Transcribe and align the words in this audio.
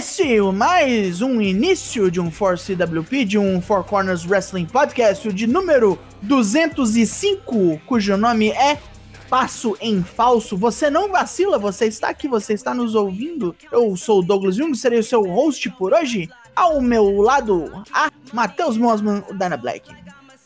esse 0.00 0.40
mais 0.40 1.20
um 1.20 1.42
início 1.42 2.10
de 2.10 2.18
um 2.18 2.30
4CWP, 2.30 3.22
de 3.26 3.36
um 3.36 3.60
Four 3.60 3.84
Corners 3.84 4.24
Wrestling 4.24 4.64
Podcast, 4.64 5.30
de 5.30 5.46
número 5.46 5.98
205, 6.22 7.78
cujo 7.84 8.16
nome 8.16 8.48
é 8.48 8.80
Passo 9.28 9.76
em 9.78 10.02
Falso. 10.02 10.56
Você 10.56 10.88
não 10.88 11.12
vacila, 11.12 11.58
você 11.58 11.84
está 11.84 12.08
aqui, 12.08 12.26
você 12.28 12.54
está 12.54 12.72
nos 12.72 12.94
ouvindo. 12.94 13.54
Eu 13.70 13.94
sou 13.94 14.20
o 14.20 14.22
Douglas 14.22 14.56
Jung, 14.56 14.74
serei 14.74 15.00
o 15.00 15.04
seu 15.04 15.22
host 15.22 15.68
por 15.72 15.92
hoje. 15.92 16.30
Ao 16.56 16.80
meu 16.80 17.20
lado, 17.20 17.70
a 17.92 18.10
Matheus 18.32 18.78
Mosman, 18.78 19.22
o 19.28 19.34
Dana 19.34 19.58
Black. 19.58 19.94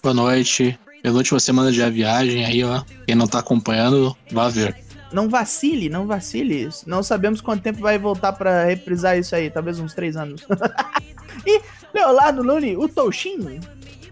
Boa 0.02 0.14
noite. 0.14 0.76
Penúltima 1.00 1.38
semana 1.38 1.70
de 1.70 1.90
viagem 1.90 2.44
aí, 2.44 2.64
ó. 2.64 2.82
Quem 3.06 3.14
não 3.14 3.28
tá 3.28 3.38
acompanhando, 3.38 4.16
vá 4.32 4.48
ver. 4.48 4.83
Não 5.14 5.28
vacile, 5.28 5.88
não 5.88 6.08
vacile. 6.08 6.68
Não 6.88 7.00
sabemos 7.00 7.40
quanto 7.40 7.62
tempo 7.62 7.78
vai 7.78 7.96
voltar 7.96 8.32
para 8.32 8.64
reprisar 8.64 9.16
isso 9.16 9.32
aí, 9.36 9.48
talvez 9.48 9.78
uns 9.78 9.94
três 9.94 10.16
anos. 10.16 10.44
e 11.46 11.62
Leonardo 11.94 12.42
Lune, 12.42 12.76
o 12.76 12.88
Toshin. 12.88 13.60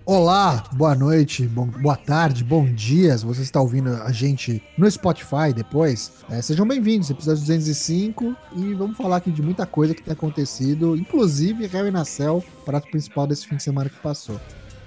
Olá, 0.06 0.62
boa 0.74 0.94
noite, 0.94 1.44
bom, 1.48 1.66
boa 1.66 1.96
tarde, 1.96 2.44
bom 2.44 2.64
dia. 2.66 3.18
Se 3.18 3.26
você 3.26 3.42
está 3.42 3.60
ouvindo 3.60 3.90
a 3.90 4.12
gente 4.12 4.62
no 4.78 4.88
Spotify 4.88 5.52
depois, 5.52 6.12
é, 6.30 6.40
sejam 6.40 6.64
bem-vindos, 6.64 7.10
episódio 7.10 7.40
205. 7.40 8.36
E 8.54 8.72
vamos 8.74 8.96
falar 8.96 9.16
aqui 9.16 9.32
de 9.32 9.42
muita 9.42 9.66
coisa 9.66 9.94
que 9.94 10.04
tem 10.04 10.12
acontecido, 10.12 10.96
inclusive 10.96 11.64
Hell 11.64 11.88
in 11.88 11.96
a 11.96 12.04
Cell, 12.04 12.44
prato 12.64 12.88
principal 12.88 13.26
desse 13.26 13.48
fim 13.48 13.56
de 13.56 13.62
semana 13.64 13.90
que 13.90 13.98
passou. 13.98 14.40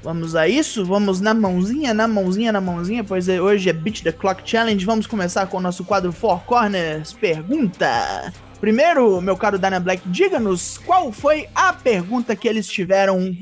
Vamos 0.06 0.36
a 0.36 0.48
isso? 0.48 0.86
Vamos 0.86 1.20
na 1.20 1.34
mãozinha, 1.34 1.92
na 1.92 2.08
mãozinha, 2.08 2.52
na 2.52 2.62
mãozinha, 2.62 3.04
pois 3.04 3.28
é, 3.28 3.42
hoje 3.42 3.72
é 3.72 3.74
Beat 3.74 4.04
the 4.04 4.12
Clock 4.12 4.48
Challenge. 4.48 4.86
Vamos 4.86 5.08
começar 5.08 5.48
com 5.48 5.58
o 5.58 5.60
nosso 5.60 5.84
quadro 5.84 6.12
Four 6.12 6.42
Corners 6.42 7.12
Pergunta. 7.12 8.32
Primeiro, 8.62 9.20
meu 9.20 9.36
caro 9.36 9.58
Dana 9.58 9.80
Black, 9.80 10.04
diga-nos 10.06 10.78
qual 10.78 11.12
foi 11.12 11.50
a 11.56 11.74
pergunta 11.74 12.36
que 12.36 12.48
eles 12.48 12.68
tiveram 12.68 13.36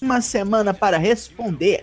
uma 0.00 0.22
semana 0.22 0.72
para 0.72 0.96
responder. 0.96 1.82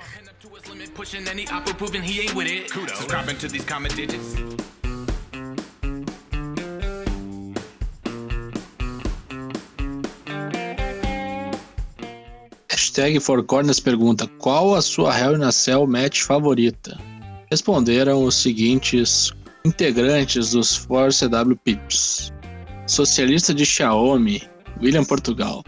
Hashtag 12.76 13.22
Four 13.22 13.42
Corners 13.44 13.80
pergunta: 13.80 14.28
Qual 14.38 14.76
a 14.76 14.82
sua 14.82 15.18
Hell 15.18 15.36
in 15.36 15.44
a 15.44 15.52
Cell 15.54 15.88
match 15.88 16.24
favorita? 16.24 17.00
Responderam 17.50 18.26
os 18.26 18.36
seguintes 18.36 19.32
integrantes 19.64 20.52
dos 20.52 20.76
Four 20.76 21.08
CW 21.14 21.56
Pips: 21.64 22.34
Socialista 22.86 23.54
de 23.54 23.66
Xiaomi, 23.66 24.44
William 24.82 25.06
Portugal. 25.06 25.64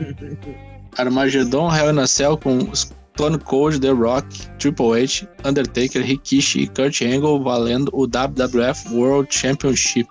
Armageddon 0.98 1.74
Hell 1.74 1.92
in 1.92 1.98
a 1.98 2.06
Cell 2.06 2.36
com 2.36 2.74
Stone 2.74 3.38
Cold, 3.46 3.80
The 3.80 3.92
Rock, 3.92 4.28
Triple 4.58 5.02
H, 5.02 5.26
Undertaker, 5.46 6.02
Rikishi 6.02 6.64
e 6.64 6.66
Kurt 6.66 7.00
Angle 7.00 7.42
valendo 7.42 7.88
o 7.94 8.06
WWF 8.06 8.92
World 8.92 9.34
Championship. 9.34 10.08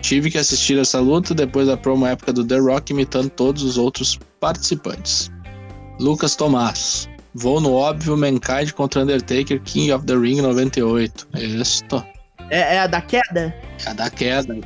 Tive 0.00 0.30
que 0.30 0.38
assistir 0.38 0.78
essa 0.78 0.98
luta 0.98 1.34
depois 1.34 1.66
da 1.66 1.76
promo 1.76 2.06
época 2.06 2.32
do 2.32 2.42
The 2.42 2.58
Rock 2.58 2.90
imitando 2.90 3.28
todos 3.28 3.62
os 3.62 3.76
outros 3.76 4.18
participantes. 4.40 5.30
Lucas 5.98 6.36
Tomás. 6.36 7.08
Vou 7.34 7.60
no 7.60 7.74
óbvio 7.74 8.16
Mankind 8.16 8.72
contra 8.72 9.02
Undertaker 9.02 9.60
King 9.60 9.92
of 9.92 10.04
the 10.06 10.14
Ring 10.14 10.40
98. 10.40 11.28
Isso. 11.36 11.84
É, 12.50 12.76
é 12.76 12.80
a 12.80 12.86
da 12.86 13.00
queda? 13.00 13.54
É 13.84 13.90
a 13.90 13.92
da 13.92 14.10
queda. 14.10 14.58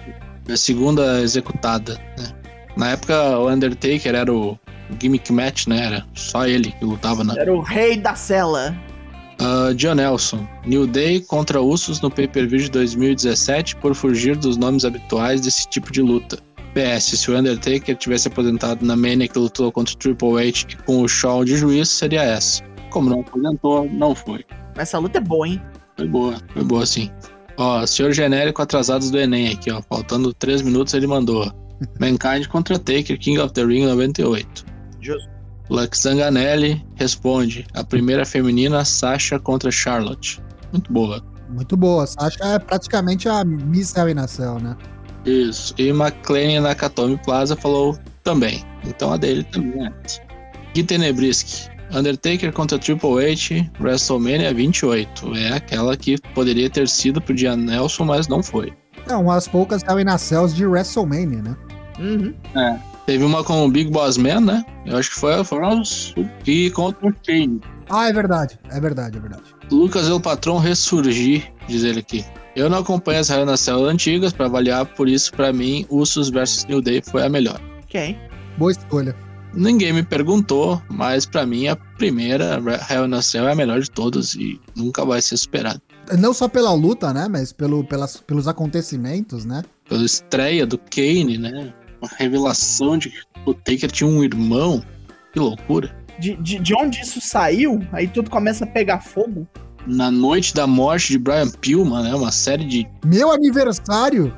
É 0.48 0.52
a 0.52 0.56
segunda 0.56 1.20
executada. 1.20 1.94
Né? 2.18 2.32
Na 2.76 2.90
época, 2.90 3.38
o 3.38 3.48
Undertaker 3.48 4.14
era 4.14 4.32
o 4.32 4.58
gimmick 5.00 5.32
match, 5.32 5.66
né? 5.66 5.86
Era 5.86 6.06
só 6.14 6.46
ele 6.46 6.72
que 6.72 6.84
lutava 6.84 7.24
na. 7.24 7.34
Era 7.36 7.52
o 7.52 7.60
rei 7.60 7.96
da 7.96 8.14
cela. 8.14 8.74
Uh, 9.40 9.74
John 9.74 9.94
Nelson. 9.94 10.46
New 10.64 10.86
Day 10.86 11.20
contra 11.20 11.60
Usos 11.60 12.00
no 12.00 12.10
pay-per-view 12.10 12.60
de 12.60 12.70
2017 12.70 13.76
por 13.76 13.94
fugir 13.94 14.36
dos 14.36 14.56
nomes 14.56 14.84
habituais 14.84 15.40
desse 15.40 15.68
tipo 15.68 15.90
de 15.92 16.00
luta. 16.00 16.38
PS, 16.74 17.18
se 17.18 17.30
o 17.30 17.38
Undertaker 17.38 17.96
tivesse 17.96 18.28
aposentado 18.28 18.84
na 18.84 18.96
Mania 18.96 19.28
que 19.28 19.38
lutou 19.38 19.70
contra 19.70 19.94
o 19.94 19.98
Triple 19.98 20.48
H 20.48 20.66
e 20.70 20.76
com 20.84 21.02
o 21.02 21.08
Shawn 21.08 21.44
de 21.44 21.56
juiz, 21.56 21.88
seria 21.88 22.22
essa. 22.22 22.62
Como 22.90 23.10
não 23.10 23.20
aposentou, 23.20 23.88
não 23.90 24.14
foi. 24.14 24.44
Essa 24.76 24.98
luta 24.98 25.18
é 25.18 25.20
boa, 25.20 25.46
hein? 25.46 25.62
Foi 25.96 26.08
boa, 26.08 26.36
foi 26.52 26.64
boa 26.64 26.86
sim. 26.86 27.10
Ó, 27.58 27.86
senhor 27.86 28.12
genérico 28.12 28.62
atrasados 28.62 29.10
do 29.10 29.18
Enem 29.18 29.52
aqui, 29.52 29.70
ó. 29.70 29.82
Faltando 29.82 30.32
3 30.34 30.62
minutos 30.62 30.94
ele 30.94 31.06
mandou. 31.06 31.52
Mankind 32.00 32.46
contra 32.48 32.78
Taker, 32.78 33.18
King 33.18 33.38
of 33.38 33.52
the 33.52 33.64
Ring 33.64 33.84
98. 33.86 34.64
Justo. 35.00 35.30
Lux 35.68 36.00
Zanganelli 36.00 36.84
responde: 36.96 37.66
a 37.74 37.84
primeira 37.84 38.24
feminina, 38.24 38.84
Sasha 38.84 39.38
contra 39.38 39.70
Charlotte. 39.70 40.42
Muito 40.70 40.92
boa. 40.92 41.22
Muito 41.48 41.76
boa. 41.76 42.06
Sasha 42.06 42.44
é 42.44 42.58
praticamente 42.58 43.28
a 43.28 43.44
Miss 43.44 43.94
Cell, 44.28 44.58
né? 44.58 44.76
Isso. 45.24 45.74
E 45.78 45.88
McLean 45.88 46.60
Nakatomi 46.60 47.18
Plaza 47.24 47.56
falou 47.56 47.98
também. 48.24 48.64
Então 48.84 49.12
a 49.12 49.16
dele 49.16 49.44
também 49.44 49.86
é. 49.86 49.92
Gui 50.74 50.82
Tenebriski. 50.82 51.70
Undertaker 51.94 52.50
contra 52.52 52.78
Triple 52.78 53.22
H, 53.22 53.70
WrestleMania 53.78 54.54
28. 54.54 55.36
É 55.36 55.52
aquela 55.52 55.96
que 55.96 56.16
poderia 56.34 56.70
ter 56.70 56.88
sido 56.88 57.20
pro 57.20 57.34
dia 57.34 57.54
Nelson, 57.54 58.04
mas 58.04 58.28
não 58.28 58.42
foi. 58.42 58.72
É, 59.06 59.14
umas 59.14 59.46
poucas 59.46 59.82
in 59.82 60.08
a 60.08 60.16
Cells 60.16 60.54
de 60.54 60.64
WrestleMania, 60.64 61.42
né? 61.42 61.56
Uhum. 61.98 62.34
É. 62.56 62.78
Teve 63.04 63.24
uma 63.24 63.44
com 63.44 63.66
o 63.66 63.70
Big 63.70 63.90
Boss 63.90 64.16
Man, 64.16 64.40
né? 64.40 64.64
Eu 64.86 64.96
acho 64.96 65.10
que 65.10 65.16
foi, 65.16 65.44
foram 65.44 65.80
os 65.80 66.14
e 66.46 66.70
contra 66.70 67.08
o 67.08 67.14
Kane. 67.26 67.60
Ah, 67.90 68.08
é 68.08 68.12
verdade. 68.12 68.58
É 68.70 68.80
verdade, 68.80 69.18
é 69.18 69.20
verdade. 69.20 69.42
Lucas 69.70 70.08
El 70.08 70.20
Patrão 70.20 70.58
ressurgir, 70.58 71.52
diz 71.68 71.82
ele 71.82 72.00
aqui. 72.00 72.24
Eu 72.54 72.68
não 72.68 72.78
acompanho 72.78 73.20
as 73.20 73.30
Hell 73.30 73.56
Cells 73.56 73.88
antigas 73.88 74.32
para 74.32 74.46
avaliar, 74.46 74.84
por 74.84 75.08
isso, 75.08 75.32
para 75.32 75.52
mim, 75.52 75.86
Usos 75.88 76.28
vs 76.28 76.66
New 76.66 76.82
Day 76.82 77.00
foi 77.02 77.24
a 77.24 77.28
melhor. 77.28 77.58
Ok. 77.84 78.16
Boa 78.58 78.70
escolha. 78.70 79.16
Ninguém 79.54 79.92
me 79.92 80.02
perguntou, 80.02 80.80
mas 80.88 81.24
para 81.26 81.46
mim 81.46 81.68
a 81.68 81.76
primeira 81.76 82.60
Hell 82.90 83.06
in 83.06 83.14
a 83.14 83.22
Cell 83.22 83.48
é 83.48 83.52
a 83.52 83.54
melhor 83.54 83.80
de 83.80 83.90
todas 83.90 84.34
e 84.34 84.60
nunca 84.76 85.04
vai 85.04 85.20
ser 85.20 85.36
superada. 85.36 85.80
Não 86.18 86.34
só 86.34 86.48
pela 86.48 86.72
luta, 86.72 87.12
né? 87.12 87.26
Mas 87.28 87.52
pelo, 87.52 87.84
pelas, 87.84 88.16
pelos 88.18 88.48
acontecimentos, 88.48 89.44
né? 89.44 89.62
Pela 89.88 90.04
estreia 90.04 90.66
do 90.66 90.78
Kane, 90.78 91.38
né? 91.38 91.72
A 92.02 92.16
revelação 92.16 92.98
de 92.98 93.10
que 93.10 93.22
o 93.46 93.54
Taker 93.54 93.90
tinha 93.90 94.08
um 94.08 94.22
irmão. 94.22 94.82
Que 95.32 95.38
loucura. 95.38 95.94
De, 96.18 96.34
de, 96.36 96.58
de 96.58 96.74
onde 96.74 97.00
isso 97.00 97.20
saiu, 97.20 97.80
aí 97.92 98.08
tudo 98.08 98.30
começa 98.30 98.64
a 98.64 98.66
pegar 98.66 99.00
fogo. 99.00 99.46
Na 99.86 100.10
noite 100.10 100.54
da 100.54 100.66
morte 100.66 101.12
de 101.12 101.18
Brian 101.18 101.50
Pillman, 101.50 102.04
né? 102.04 102.14
Uma 102.14 102.30
série 102.30 102.64
de. 102.64 102.88
Meu 103.04 103.32
aniversário! 103.32 104.34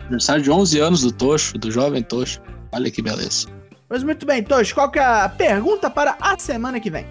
aniversário 0.00 0.42
de 0.42 0.50
11 0.50 0.80
anos 0.80 1.00
do 1.02 1.12
Tocho, 1.12 1.58
do 1.58 1.70
jovem 1.70 2.02
Tocho. 2.02 2.40
Olha 2.72 2.90
que 2.90 3.02
beleza. 3.02 3.48
Mas 3.88 4.02
muito 4.02 4.26
bem, 4.26 4.42
Tocho, 4.42 4.74
qual 4.74 4.90
que 4.90 4.98
é 4.98 5.04
a 5.04 5.28
pergunta 5.28 5.90
para 5.90 6.16
a 6.20 6.38
semana 6.38 6.80
que 6.80 6.90
vem? 6.90 7.06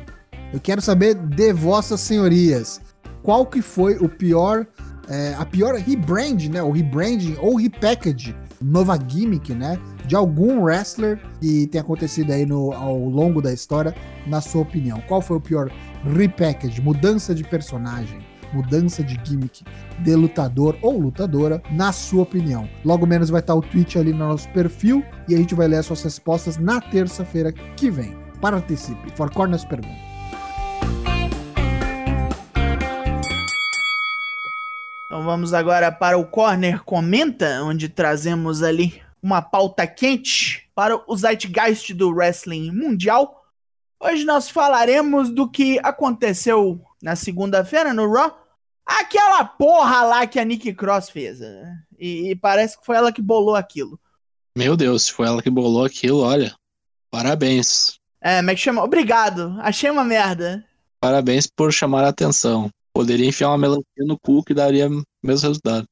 Eu 0.53 0.59
quero 0.59 0.81
saber 0.81 1.15
de 1.15 1.53
vossas 1.53 2.01
senhorias, 2.01 2.81
qual 3.23 3.45
que 3.45 3.61
foi 3.61 3.95
o 3.97 4.09
pior, 4.09 4.65
é, 5.09 5.35
a 5.37 5.45
pior 5.45 5.75
rebrand, 5.75 6.49
né? 6.49 6.61
O 6.61 6.71
rebranding 6.71 7.35
ou 7.39 7.55
repackage, 7.55 8.35
nova 8.61 8.97
gimmick, 9.07 9.53
né? 9.53 9.79
De 10.05 10.15
algum 10.15 10.61
wrestler 10.63 11.19
que 11.39 11.67
tem 11.67 11.81
acontecido 11.81 12.31
aí 12.31 12.45
no, 12.45 12.71
ao 12.73 12.97
longo 12.97 13.41
da 13.41 13.51
história, 13.51 13.95
na 14.27 14.41
sua 14.41 14.61
opinião. 14.61 15.01
Qual 15.07 15.21
foi 15.21 15.37
o 15.37 15.41
pior 15.41 15.71
repackage, 16.03 16.81
mudança 16.81 17.33
de 17.33 17.43
personagem? 17.43 18.19
mudança 18.53 19.03
de 19.03 19.19
gimmick 19.23 19.63
de 19.99 20.15
lutador 20.15 20.77
ou 20.81 20.97
lutadora, 20.97 21.61
na 21.71 21.91
sua 21.91 22.23
opinião. 22.23 22.69
Logo 22.83 23.05
menos 23.05 23.29
vai 23.29 23.41
estar 23.41 23.53
o 23.53 23.61
tweet 23.61 23.99
ali 23.99 24.13
no 24.13 24.19
nosso 24.19 24.47
perfil 24.49 25.03
e 25.27 25.35
a 25.35 25.37
gente 25.37 25.53
vai 25.53 25.67
ler 25.67 25.77
as 25.77 25.85
suas 25.85 26.03
respostas 26.03 26.57
na 26.57 26.79
terça-feira 26.79 27.51
que 27.51 27.89
vem. 27.89 28.17
Participe. 28.39 29.11
For 29.15 29.29
Corners 29.33 29.65
pergunta. 29.65 30.15
Então 35.05 35.23
vamos 35.23 35.53
agora 35.53 35.91
para 35.91 36.17
o 36.17 36.25
Corner 36.25 36.83
Comenta, 36.83 37.63
onde 37.63 37.87
trazemos 37.87 38.61
ali 38.61 39.01
uma 39.21 39.41
pauta 39.41 39.87
quente 39.87 40.69
para 40.75 41.01
o 41.07 41.15
Zeitgeist 41.17 41.93
do 41.93 42.09
Wrestling 42.09 42.71
Mundial. 42.71 43.43
Hoje 43.99 44.23
nós 44.25 44.49
falaremos 44.49 45.29
do 45.29 45.49
que 45.49 45.79
aconteceu 45.83 46.81
na 47.01 47.15
segunda-feira 47.15 47.93
no 47.93 48.11
Raw. 48.11 48.37
Aquela 48.85 49.43
porra 49.43 50.03
lá 50.03 50.27
que 50.27 50.39
a 50.39 50.45
Nick 50.45 50.73
Cross 50.73 51.09
fez. 51.09 51.39
né? 51.39 51.79
E, 51.97 52.31
e 52.31 52.35
parece 52.35 52.77
que 52.77 52.85
foi 52.85 52.95
ela 52.95 53.11
que 53.11 53.21
bolou 53.21 53.55
aquilo. 53.55 53.99
Meu 54.55 54.77
Deus, 54.77 55.05
se 55.05 55.11
foi 55.11 55.27
ela 55.27 55.41
que 55.41 55.49
bolou 55.49 55.83
aquilo, 55.83 56.19
olha. 56.19 56.53
Parabéns. 57.09 57.99
É, 58.21 58.37
como 58.37 58.51
é 58.51 58.55
que 58.55 58.61
chama? 58.61 58.83
Obrigado. 58.83 59.55
Achei 59.59 59.89
uma 59.89 60.03
merda. 60.03 60.63
Parabéns 60.99 61.47
por 61.47 61.71
chamar 61.71 62.03
a 62.03 62.09
atenção. 62.09 62.69
Poderia 62.93 63.27
enfiar 63.27 63.49
uma 63.49 63.57
melancia 63.57 64.05
no 64.05 64.17
cu 64.19 64.43
que 64.43 64.53
daria 64.53 64.87
o 64.87 65.03
mesmo 65.23 65.47
resultado. 65.47 65.85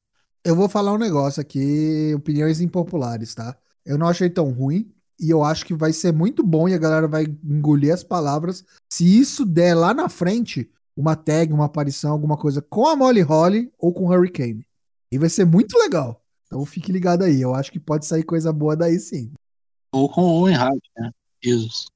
Eu 0.44 0.54
vou 0.54 0.68
falar 0.68 0.92
um 0.92 0.98
negócio 0.98 1.40
aqui, 1.40 2.12
opiniões 2.14 2.60
impopulares, 2.60 3.34
tá? 3.34 3.56
Eu 3.84 3.96
não 3.96 4.06
achei 4.06 4.28
tão 4.28 4.50
ruim 4.50 4.92
e 5.18 5.30
eu 5.30 5.42
acho 5.42 5.64
que 5.64 5.72
vai 5.72 5.92
ser 5.92 6.12
muito 6.12 6.42
bom 6.42 6.68
e 6.68 6.74
a 6.74 6.78
galera 6.78 7.08
vai 7.08 7.24
engolir 7.42 7.94
as 7.94 8.04
palavras. 8.04 8.62
Se 8.92 9.18
isso 9.18 9.46
der 9.46 9.74
lá 9.74 9.94
na 9.94 10.08
frente, 10.08 10.70
uma 10.94 11.16
tag, 11.16 11.50
uma 11.50 11.64
aparição, 11.64 12.12
alguma 12.12 12.36
coisa 12.36 12.60
com 12.60 12.86
a 12.86 12.94
Molly 12.94 13.22
Holly 13.22 13.72
ou 13.78 13.92
com 13.92 14.04
o 14.04 14.12
Hurricane. 14.12 14.66
E 15.10 15.18
vai 15.18 15.30
ser 15.30 15.46
muito 15.46 15.78
legal. 15.78 16.22
Então 16.46 16.64
fique 16.66 16.92
ligado 16.92 17.24
aí. 17.24 17.40
Eu 17.40 17.54
acho 17.54 17.72
que 17.72 17.80
pode 17.80 18.04
sair 18.04 18.22
coisa 18.22 18.52
boa 18.52 18.76
daí 18.76 18.98
sim. 18.98 19.32
Ou 19.92 20.10
com 20.10 20.22
o 20.22 20.40
Owen 20.40 20.56
Hart, 20.56 20.82
né? 20.98 21.10
Isso. 21.42 21.86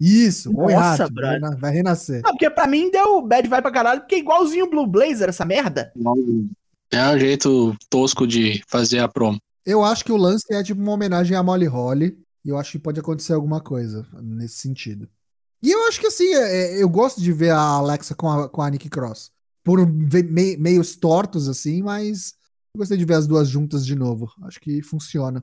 Isso, 0.00 0.50
Owen 0.56 0.74
Nossa, 0.74 1.04
Hart, 1.04 1.12
vai, 1.14 1.56
vai 1.56 1.72
renascer. 1.72 2.22
Não, 2.24 2.32
porque 2.32 2.50
pra 2.50 2.66
mim 2.66 2.90
deu 2.90 3.22
bad 3.22 3.46
vibe 3.46 3.62
pra 3.62 3.70
caralho, 3.70 4.00
porque 4.00 4.16
é 4.16 4.18
igualzinho 4.18 4.64
o 4.64 4.70
Blue 4.70 4.86
Blazer, 4.86 5.28
essa 5.28 5.44
merda. 5.44 5.92
É 6.92 7.08
um 7.14 7.18
jeito 7.18 7.76
tosco 7.88 8.26
de 8.26 8.62
fazer 8.68 8.98
a 8.98 9.08
promo. 9.08 9.38
Eu 9.64 9.82
acho 9.82 10.04
que 10.04 10.12
o 10.12 10.16
lance 10.16 10.44
é 10.50 10.62
tipo 10.62 10.80
uma 10.80 10.92
homenagem 10.92 11.36
à 11.36 11.42
Molly 11.42 11.66
Holly. 11.66 12.18
E 12.44 12.48
eu 12.48 12.58
acho 12.58 12.72
que 12.72 12.78
pode 12.78 12.98
acontecer 12.98 13.32
alguma 13.34 13.60
coisa 13.60 14.04
nesse 14.20 14.56
sentido. 14.56 15.08
E 15.62 15.70
eu 15.70 15.86
acho 15.86 16.00
que 16.00 16.06
assim, 16.08 16.26
é- 16.34 16.74
é- 16.78 16.82
eu 16.82 16.88
gosto 16.88 17.20
de 17.20 17.32
ver 17.32 17.50
a 17.50 17.60
Alexa 17.60 18.14
com 18.16 18.28
a, 18.28 18.48
com 18.48 18.60
a 18.60 18.68
Nick 18.68 18.88
Cross. 18.90 19.30
Por 19.62 19.86
mei- 19.86 20.56
meios 20.56 20.96
tortos, 20.96 21.48
assim, 21.48 21.82
mas 21.82 22.34
eu 22.74 22.78
gostei 22.80 22.98
de 22.98 23.04
ver 23.04 23.14
as 23.14 23.28
duas 23.28 23.48
juntas 23.48 23.86
de 23.86 23.94
novo. 23.94 24.28
Acho 24.42 24.60
que 24.60 24.82
funciona. 24.82 25.40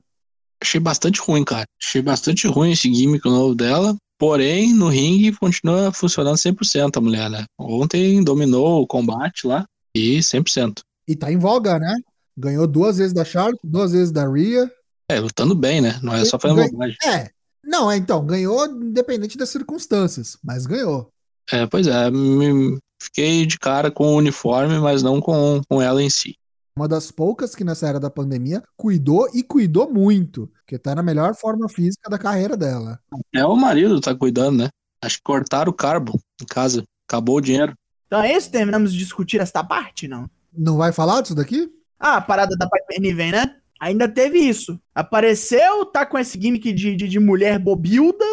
Achei 0.62 0.78
bastante 0.78 1.18
ruim, 1.22 1.42
cara. 1.42 1.64
Achei 1.82 2.02
bastante 2.02 2.46
ruim 2.46 2.72
esse 2.72 2.92
gimmick 2.92 3.24
novo 3.24 3.54
dela. 3.54 3.96
Porém, 4.18 4.74
no 4.74 4.88
ringue 4.88 5.32
continua 5.32 5.90
funcionando 5.90 6.36
100% 6.36 6.98
a 6.98 7.00
mulher, 7.00 7.30
né? 7.30 7.46
Ontem 7.58 8.22
dominou 8.22 8.82
o 8.82 8.86
combate 8.86 9.46
lá 9.46 9.64
e 9.96 10.22
100%. 10.22 10.82
E 11.06 11.16
tá 11.16 11.30
em 11.32 11.38
voga, 11.38 11.78
né? 11.78 11.94
Ganhou 12.36 12.66
duas 12.66 12.98
vezes 12.98 13.12
da 13.12 13.24
Charlotte, 13.24 13.60
duas 13.64 13.92
vezes 13.92 14.10
da 14.12 14.28
Rhea. 14.30 14.70
É, 15.10 15.18
lutando 15.20 15.54
bem, 15.54 15.80
né? 15.80 15.98
Não 16.02 16.14
é 16.14 16.24
só 16.24 16.38
fazendo 16.38 16.58
Ganhou- 16.58 16.72
bobagem. 16.72 16.96
É. 17.04 17.30
Não, 17.64 17.90
é 17.90 17.96
então, 17.96 18.24
ganhou 18.24 18.64
independente 18.66 19.36
das 19.36 19.50
circunstâncias, 19.50 20.38
mas 20.42 20.66
ganhou. 20.66 21.10
É, 21.52 21.66
pois 21.66 21.86
é. 21.86 22.10
me- 22.10 22.78
Fiquei 23.02 23.46
de 23.46 23.58
cara 23.58 23.90
com 23.90 24.08
o 24.12 24.16
uniforme, 24.16 24.78
mas 24.78 25.02
não 25.02 25.20
com, 25.22 25.62
com 25.68 25.80
ela 25.80 26.02
em 26.02 26.10
si. 26.10 26.36
Uma 26.76 26.86
das 26.86 27.10
poucas 27.10 27.54
que 27.54 27.64
nessa 27.64 27.88
era 27.88 27.98
da 27.98 28.10
pandemia 28.10 28.62
cuidou 28.76 29.28
e 29.34 29.42
cuidou 29.42 29.90
muito, 29.90 30.46
porque 30.58 30.78
tá 30.78 30.94
na 30.94 31.02
melhor 31.02 31.34
forma 31.34 31.66
física 31.68 32.10
da 32.10 32.18
carreira 32.18 32.56
dela. 32.58 33.00
É 33.34 33.44
o 33.44 33.56
marido 33.56 34.00
tá 34.00 34.14
cuidando, 34.14 34.58
né? 34.58 34.68
Acho 35.02 35.16
que 35.16 35.22
cortaram 35.24 35.70
o 35.70 35.74
carbo 35.74 36.18
em 36.40 36.44
casa. 36.46 36.84
Acabou 37.08 37.38
o 37.38 37.40
dinheiro. 37.40 37.74
Então 38.06 38.20
é 38.22 38.36
isso, 38.36 38.50
terminamos 38.50 38.92
de 38.92 38.98
discutir 38.98 39.40
esta 39.40 39.64
parte, 39.64 40.06
não? 40.06 40.28
Não 40.52 40.76
vai 40.76 40.92
falar 40.92 41.20
disso 41.20 41.34
daqui? 41.34 41.70
Ah, 41.98 42.16
a 42.16 42.20
parada 42.20 42.56
da 42.56 42.68
Piper 42.68 43.00
Niven, 43.00 43.32
né? 43.32 43.56
Ainda 43.78 44.08
teve 44.08 44.38
isso. 44.38 44.78
Apareceu, 44.94 45.86
tá 45.86 46.04
com 46.04 46.18
esse 46.18 46.40
gimmick 46.40 46.72
de, 46.72 46.94
de, 46.94 47.08
de 47.08 47.18
mulher 47.18 47.58
bobilda, 47.58 48.24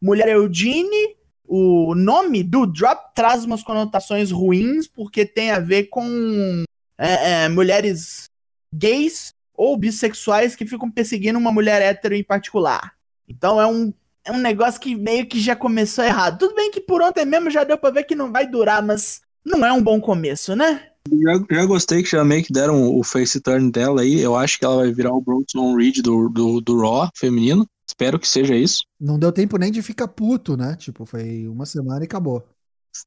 mulher 0.00 0.28
Eugene. 0.28 1.16
O 1.44 1.94
nome 1.94 2.42
do 2.42 2.66
drop 2.66 3.14
traz 3.14 3.44
umas 3.44 3.62
conotações 3.62 4.32
ruins, 4.32 4.88
porque 4.88 5.24
tem 5.24 5.52
a 5.52 5.60
ver 5.60 5.84
com 5.84 6.64
é, 6.98 7.44
é, 7.44 7.48
mulheres 7.48 8.24
gays 8.72 9.32
ou 9.54 9.76
bissexuais 9.76 10.56
que 10.56 10.66
ficam 10.66 10.90
perseguindo 10.90 11.38
uma 11.38 11.52
mulher 11.52 11.80
hétero 11.80 12.14
em 12.14 12.24
particular. 12.24 12.94
Então 13.28 13.60
é 13.60 13.66
um, 13.66 13.92
é 14.24 14.32
um 14.32 14.38
negócio 14.38 14.80
que 14.80 14.94
meio 14.94 15.26
que 15.26 15.40
já 15.40 15.54
começou 15.54 16.04
errado. 16.04 16.38
Tudo 16.38 16.54
bem 16.54 16.70
que 16.70 16.80
por 16.80 17.00
ontem 17.00 17.24
mesmo 17.24 17.50
já 17.50 17.64
deu 17.64 17.78
pra 17.78 17.90
ver 17.90 18.04
que 18.04 18.14
não 18.14 18.32
vai 18.32 18.46
durar, 18.46 18.82
mas 18.82 19.20
não 19.44 19.64
é 19.64 19.72
um 19.72 19.82
bom 19.82 20.00
começo, 20.00 20.56
né? 20.56 20.90
Já, 21.10 21.56
já 21.56 21.64
gostei 21.64 22.02
que 22.02 22.10
já 22.10 22.24
meio 22.24 22.44
que 22.44 22.52
deram 22.52 22.94
o 22.94 23.02
face 23.02 23.40
turn 23.40 23.70
dela 23.70 24.02
aí. 24.02 24.20
Eu 24.20 24.36
acho 24.36 24.58
que 24.58 24.64
ela 24.64 24.76
vai 24.76 24.92
virar 24.92 25.12
o 25.12 25.20
Bronson 25.20 25.74
Reed 25.76 25.98
do, 25.98 26.28
do, 26.28 26.60
do 26.60 26.80
Raw 26.80 27.08
feminino. 27.14 27.66
Espero 27.86 28.18
que 28.18 28.28
seja 28.28 28.54
isso. 28.54 28.84
Não 29.00 29.18
deu 29.18 29.32
tempo 29.32 29.56
nem 29.56 29.70
de 29.70 29.80
ficar 29.80 30.08
puto, 30.08 30.56
né? 30.56 30.76
Tipo, 30.76 31.06
foi 31.06 31.46
uma 31.48 31.64
semana 31.64 32.02
e 32.02 32.04
acabou. 32.04 32.44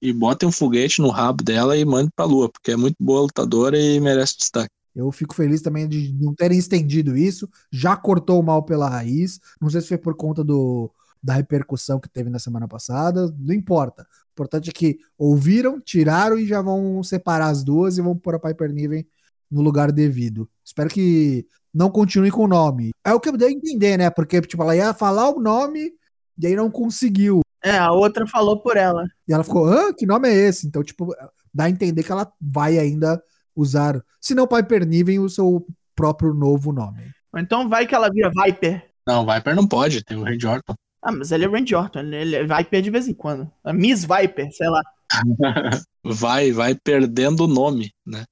E 0.02 0.14
botem 0.14 0.48
um 0.48 0.52
foguete 0.52 1.02
no 1.02 1.10
rabo 1.10 1.44
dela 1.44 1.76
e 1.76 1.84
mande 1.84 2.12
pra 2.16 2.26
lua, 2.26 2.50
porque 2.50 2.72
é 2.72 2.78
muito 2.78 2.96
boa 3.00 3.22
lutadora 3.22 3.78
e 3.78 4.00
merece 4.00 4.38
destaque. 4.38 4.72
Eu 4.96 5.12
fico 5.12 5.36
feliz 5.36 5.62
também 5.62 5.88
de 5.88 6.14
não 6.14 6.34
terem 6.34 6.58
estendido 6.58 7.16
isso. 7.16 7.50
Já 7.72 7.96
cortou 7.96 8.40
o 8.40 8.44
mal 8.44 8.64
pela 8.64 8.90
raiz. 8.90 9.40
Não 9.60 9.70
sei 9.70 9.82
se 9.82 9.88
foi 9.88 9.98
por 9.98 10.16
conta 10.16 10.44
do, 10.44 10.92
da 11.22 11.34
repercussão 11.34 12.00
que 12.00 12.10
teve 12.10 12.30
na 12.30 12.40
semana 12.40 12.68
passada. 12.68 13.34
Não 13.38 13.54
importa. 13.54 14.04
O 14.04 14.32
importante 14.32 14.70
é 14.70 14.74
que 14.74 14.98
ouviram, 15.18 15.80
tiraram 15.80 16.38
e 16.38 16.48
já 16.48 16.62
vão 16.62 17.04
separar 17.04 17.50
as 17.50 17.64
duas 17.64 17.98
e 17.98 18.02
vão 18.02 18.18
pôr 18.18 18.36
a 18.36 18.40
Piper 18.40 18.72
Niven 18.72 19.06
no 19.52 19.62
lugar 19.62 19.92
devido. 19.92 20.50
Espero 20.64 20.90
que 20.90 21.46
não 21.74 21.90
continue 21.90 22.32
com 22.32 22.44
o 22.44 22.48
nome. 22.48 22.92
É 23.04 23.14
o 23.14 23.20
que 23.20 23.30
eu 23.30 23.38
dei 23.38 23.50
a 23.50 23.52
entender, 23.52 23.98
né? 23.98 24.10
Porque 24.10 24.42
tipo, 24.42 24.62
ela 24.64 24.76
ia 24.76 24.94
falar 24.94 25.30
o 25.30 25.40
nome 25.40 25.92
e 26.38 26.48
aí 26.48 26.56
não 26.56 26.72
conseguiu. 26.72 27.42
É, 27.62 27.78
a 27.78 27.92
outra 27.92 28.26
falou 28.26 28.62
por 28.62 28.78
ela. 28.78 29.04
E 29.28 29.34
ela 29.34 29.44
ficou, 29.44 29.66
hã? 29.66 29.94
Que 29.94 30.06
nome 30.06 30.30
é 30.30 30.34
esse? 30.34 30.66
Então, 30.66 30.82
tipo, 30.82 31.14
dá 31.54 31.66
a 31.66 31.70
entender 31.70 32.04
que 32.04 32.12
ela 32.12 32.32
vai 32.40 32.78
ainda 32.78 33.22
usar, 33.54 34.02
se 34.22 34.34
não 34.34 34.48
Piper 34.48 34.88
Niven, 34.88 35.20
o 35.20 35.30
seu 35.30 35.66
próprio 35.94 36.34
novo 36.34 36.72
nome. 36.72 37.12
Então 37.36 37.68
vai 37.68 37.86
que 37.86 37.94
ela 37.94 38.10
vira 38.10 38.32
Viper. 38.32 38.90
Não, 39.06 39.26
Viper 39.26 39.56
não 39.56 39.68
pode, 39.68 40.04
tem 40.04 40.18
o 40.18 40.24
Randy 40.24 40.48
Orton. 40.48 40.74
Ah, 41.02 41.12
mas 41.12 41.32
ele 41.32 41.46
é 41.46 41.48
Randy 41.48 41.74
Orton, 41.76 42.00
ele 42.00 42.36
é 42.36 42.44
Viper 42.44 42.82
de 42.82 42.90
vez 42.90 43.08
em 43.08 43.14
quando. 43.14 43.50
A 43.64 43.72
Miss 43.72 44.06
Viper, 44.06 44.52
sei 44.52 44.68
lá. 44.70 44.82
Vai, 46.04 46.52
vai 46.54 46.74
perdendo 46.76 47.44
o 47.44 47.48
nome, 47.48 47.92
né? 48.06 48.24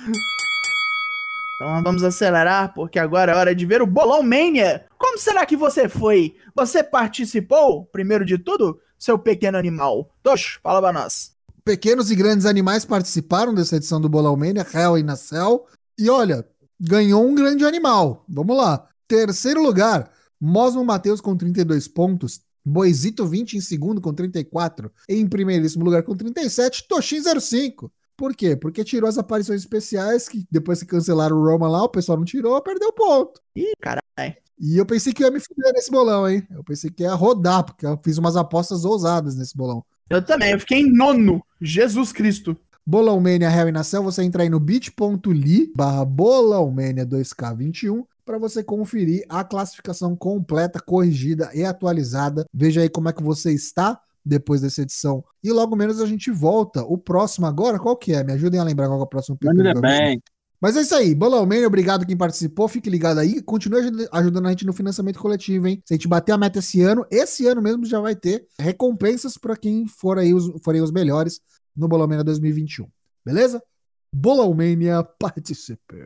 então 1.55 1.83
vamos 1.83 2.03
acelerar, 2.03 2.73
porque 2.73 2.97
agora 2.97 3.31
é 3.31 3.35
hora 3.35 3.53
de 3.53 3.67
ver 3.67 3.83
o 3.83 3.87
Bolão 3.87 4.23
Mania. 4.23 4.87
Como 4.97 5.19
será 5.19 5.45
que 5.45 5.55
você 5.55 5.87
foi? 5.87 6.35
Você 6.55 6.83
participou, 6.83 7.85
primeiro 7.85 8.25
de 8.25 8.39
tudo, 8.39 8.79
seu 8.97 9.19
pequeno 9.19 9.59
animal? 9.59 10.09
Tosh, 10.23 10.59
fala 10.63 10.81
pra 10.81 10.91
nós. 10.91 11.35
Pequenos 11.63 12.09
e 12.09 12.15
grandes 12.15 12.47
animais 12.47 12.83
participaram 12.83 13.53
dessa 13.53 13.75
edição 13.75 14.01
do 14.01 14.09
Bolão 14.09 14.35
Mania, 14.35 14.65
Hell 14.73 14.97
e 14.97 15.03
Nacel. 15.03 15.67
E 15.97 16.09
olha, 16.09 16.43
ganhou 16.79 17.25
um 17.25 17.35
grande 17.35 17.63
animal. 17.63 18.25
Vamos 18.27 18.57
lá. 18.57 18.87
Terceiro 19.07 19.61
lugar, 19.61 20.11
Mosmo 20.39 20.83
Matheus 20.83 21.21
com 21.21 21.35
32 21.35 21.87
pontos. 21.87 22.41
Boisito 22.63 23.27
20 23.27 23.57
em 23.57 23.61
segundo 23.61 24.01
com 24.01 24.13
34. 24.13 24.91
Em 25.07 25.27
primeiríssimo 25.27 25.85
lugar 25.85 26.03
com 26.03 26.15
37, 26.15 26.87
Toshin 26.87 27.21
05. 27.39 27.91
Por 28.17 28.33
quê? 28.33 28.55
Porque 28.55 28.83
tirou 28.83 29.09
as 29.09 29.17
aparições 29.17 29.61
especiais 29.61 30.27
que 30.27 30.45
depois 30.49 30.79
que 30.79 30.87
cancelaram 30.87 31.37
o 31.37 31.43
Roma 31.45 31.67
lá, 31.67 31.83
o 31.83 31.89
pessoal 31.89 32.17
não 32.17 32.25
tirou, 32.25 32.59
perdeu 32.61 32.91
ponto. 32.93 33.41
Ih, 33.55 33.73
caralho. 33.79 34.35
E 34.57 34.77
eu 34.77 34.85
pensei 34.85 35.13
que 35.13 35.21
eu 35.21 35.27
ia 35.27 35.33
me 35.33 35.39
fuder 35.39 35.73
nesse 35.73 35.91
bolão, 35.91 36.27
hein? 36.27 36.47
Eu 36.49 36.63
pensei 36.63 36.89
que 36.89 37.03
ia 37.03 37.13
rodar, 37.13 37.63
porque 37.63 37.85
eu 37.85 37.99
fiz 38.03 38.17
umas 38.17 38.37
apostas 38.37 38.85
ousadas 38.85 39.35
nesse 39.35 39.55
bolão. 39.55 39.83
Eu 40.09 40.23
também, 40.23 40.51
eu 40.51 40.59
fiquei 40.59 40.79
em 40.79 40.91
nono. 40.91 41.43
Jesus 41.61 42.13
Cristo. 42.13 42.57
Bolão 42.85 43.19
Mania 43.19 43.49
Hell 43.49 43.69
in 43.69 43.77
a 43.77 43.83
Cell, 43.83 44.03
você 44.03 44.23
entra 44.23 44.43
aí 44.43 44.49
no 44.49 44.59
bit.ly 44.59 45.73
barra 45.75 46.05
Bolãomania 46.05 47.05
2K21 47.05 48.05
para 48.25 48.37
você 48.37 48.63
conferir 48.63 49.23
a 49.29 49.43
classificação 49.43 50.15
completa, 50.15 50.79
corrigida 50.79 51.49
e 51.53 51.63
atualizada. 51.63 52.45
Veja 52.53 52.81
aí 52.81 52.89
como 52.89 53.07
é 53.07 53.13
que 53.13 53.23
você 53.23 53.53
está 53.53 54.01
depois 54.25 54.61
dessa 54.61 54.81
edição. 54.81 55.23
E 55.43 55.51
logo 55.51 55.75
menos 55.75 56.01
a 56.01 56.05
gente 56.07 56.31
volta. 56.31 56.83
O 56.83 56.97
próximo 56.97 57.45
agora, 57.45 57.77
qual 57.77 57.95
que 57.95 58.13
é? 58.13 58.23
Me 58.23 58.33
ajudem 58.33 58.59
a 58.59 58.63
lembrar 58.63 58.87
qual 58.87 58.99
é 58.99 59.03
o 59.03 59.07
próximo 59.07 59.37
pay-per-view. 59.37 59.81
Bank. 59.81 60.23
Mas 60.59 60.75
é 60.77 60.81
isso 60.81 60.95
aí, 60.95 61.13
Bolão 61.13 61.45
Mania, 61.45 61.67
obrigado 61.67 62.07
quem 62.07 62.17
participou, 62.17 62.67
fique 62.67 62.89
ligado 62.89 63.19
aí, 63.19 63.41
continue 63.41 63.81
ajud- 63.81 64.07
ajudando 64.11 64.47
a 64.47 64.49
gente 64.49 64.65
no 64.65 64.73
financiamento 64.73 65.19
coletivo, 65.19 65.67
hein? 65.67 65.83
Se 65.85 65.93
a 65.93 65.95
gente 65.95 66.07
bater 66.07 66.31
a 66.31 66.37
meta 66.37 66.59
esse 66.59 66.81
ano, 66.81 67.05
esse 67.11 67.45
ano 67.45 67.61
mesmo 67.61 67.85
já 67.85 67.99
vai 67.99 68.15
ter 68.15 68.47
recompensas 68.57 69.37
para 69.37 69.55
quem 69.55 69.85
for 69.85 70.17
aí 70.17 70.33
os, 70.33 70.49
forem 70.63 70.81
os 70.81 70.91
melhores 70.91 71.39
no 71.75 71.87
Bolão 71.87 72.07
Mania 72.07 72.23
2021, 72.23 72.87
beleza? 73.23 73.61
Bolão 74.11 74.53
Mania, 74.53 75.03
participe. 75.03 75.97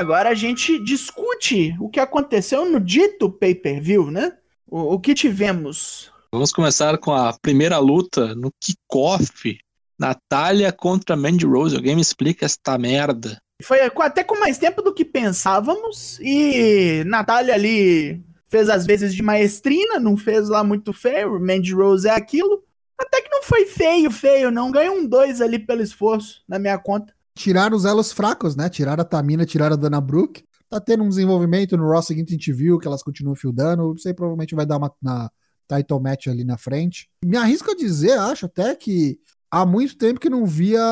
Agora 0.00 0.30
a 0.30 0.34
gente 0.34 0.82
discute 0.82 1.76
o 1.78 1.86
que 1.86 2.00
aconteceu 2.00 2.64
no 2.64 2.80
dito 2.80 3.30
pay-per-view, 3.30 4.10
né? 4.10 4.32
O, 4.66 4.94
o 4.94 4.98
que 4.98 5.12
tivemos. 5.12 6.10
Vamos 6.32 6.54
começar 6.54 6.96
com 6.96 7.12
a 7.12 7.34
primeira 7.34 7.76
luta 7.76 8.34
no 8.34 8.50
kickoff. 8.58 9.58
Natália 9.98 10.72
contra 10.72 11.14
Mandy 11.14 11.44
Rose. 11.44 11.76
Alguém 11.76 11.94
me 11.94 12.00
explica 12.00 12.46
esta 12.46 12.78
merda. 12.78 13.42
Foi 13.62 13.78
até 13.82 14.24
com 14.24 14.40
mais 14.40 14.56
tempo 14.56 14.80
do 14.80 14.94
que 14.94 15.04
pensávamos. 15.04 16.18
E 16.22 17.04
Natália 17.04 17.52
ali 17.52 18.24
fez 18.48 18.70
as 18.70 18.86
vezes 18.86 19.14
de 19.14 19.22
maestrina, 19.22 20.00
não 20.00 20.16
fez 20.16 20.48
lá 20.48 20.64
muito 20.64 20.94
feio. 20.94 21.38
Mandy 21.38 21.74
Rose 21.74 22.08
é 22.08 22.12
aquilo. 22.12 22.64
Até 22.98 23.20
que 23.20 23.28
não 23.28 23.42
foi 23.42 23.66
feio, 23.66 24.10
feio, 24.10 24.50
não. 24.50 24.70
Ganhou 24.70 24.96
um 24.96 25.06
dois 25.06 25.42
ali 25.42 25.58
pelo 25.58 25.82
esforço, 25.82 26.42
na 26.48 26.58
minha 26.58 26.78
conta. 26.78 27.12
Tiraram 27.40 27.74
os 27.74 27.86
elos 27.86 28.12
fracos, 28.12 28.54
né? 28.54 28.68
Tiraram 28.68 29.00
a 29.00 29.04
Tamina, 29.04 29.46
tiraram 29.46 29.72
a 29.72 29.76
Dana 29.76 29.98
Brooke. 29.98 30.44
Tá 30.68 30.78
tendo 30.78 31.02
um 31.02 31.08
desenvolvimento 31.08 31.74
no 31.74 31.88
Raw 31.88 32.02
seguinte, 32.02 32.28
a 32.28 32.32
gente 32.32 32.52
viu 32.52 32.78
que 32.78 32.86
elas 32.86 33.02
continuam 33.02 33.34
fieldando. 33.34 33.94
Isso 33.96 34.06
aí 34.06 34.12
provavelmente 34.12 34.54
vai 34.54 34.66
dar 34.66 34.76
uma, 34.76 34.92
na 35.00 35.30
title 35.66 36.00
match 36.00 36.26
ali 36.26 36.44
na 36.44 36.58
frente. 36.58 37.08
Me 37.24 37.38
arrisco 37.38 37.70
a 37.70 37.74
dizer, 37.74 38.18
acho 38.18 38.44
até 38.44 38.74
que 38.74 39.18
há 39.50 39.64
muito 39.64 39.96
tempo 39.96 40.20
que 40.20 40.28
não 40.28 40.44
via 40.44 40.82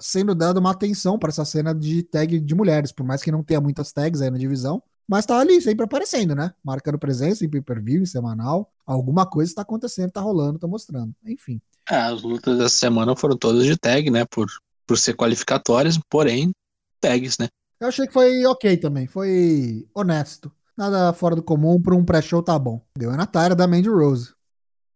sendo 0.00 0.34
dada 0.34 0.58
uma 0.58 0.70
atenção 0.70 1.18
para 1.18 1.28
essa 1.28 1.44
cena 1.44 1.74
de 1.74 2.02
tag 2.02 2.40
de 2.40 2.54
mulheres, 2.54 2.90
por 2.90 3.04
mais 3.04 3.22
que 3.22 3.30
não 3.30 3.44
tenha 3.44 3.60
muitas 3.60 3.92
tags 3.92 4.22
aí 4.22 4.30
na 4.30 4.38
divisão. 4.38 4.82
Mas 5.06 5.26
tá 5.26 5.38
ali 5.38 5.60
sempre 5.60 5.84
aparecendo, 5.84 6.34
né? 6.34 6.54
Marcando 6.64 6.98
presença 6.98 7.44
em 7.44 7.50
pay-per-view, 7.50 8.00
em 8.00 8.06
semanal. 8.06 8.72
Alguma 8.86 9.26
coisa 9.26 9.50
está 9.50 9.60
acontecendo, 9.60 10.12
tá 10.12 10.22
rolando, 10.22 10.58
tá 10.58 10.66
mostrando. 10.66 11.14
Enfim. 11.26 11.60
É, 11.90 11.96
as 11.96 12.22
lutas 12.22 12.56
dessa 12.56 12.74
semana 12.74 13.14
foram 13.14 13.36
todas 13.36 13.66
de 13.66 13.76
tag, 13.76 14.10
né? 14.10 14.24
Por, 14.24 14.46
por 14.88 14.98
ser 14.98 15.14
qualificatórias, 15.14 16.00
porém, 16.08 16.50
tags, 16.98 17.36
né? 17.38 17.48
Eu 17.78 17.88
achei 17.88 18.06
que 18.06 18.12
foi 18.12 18.44
ok 18.46 18.76
também. 18.78 19.06
Foi 19.06 19.86
honesto. 19.94 20.50
Nada 20.76 21.12
fora 21.12 21.36
do 21.36 21.42
comum, 21.42 21.80
para 21.80 21.94
um 21.94 22.04
pré-show 22.04 22.42
tá 22.42 22.58
bom. 22.58 22.80
Deu 22.96 23.12
na 23.12 23.26
tara 23.26 23.54
da 23.54 23.68
Mandy 23.68 23.88
Rose. 23.88 24.32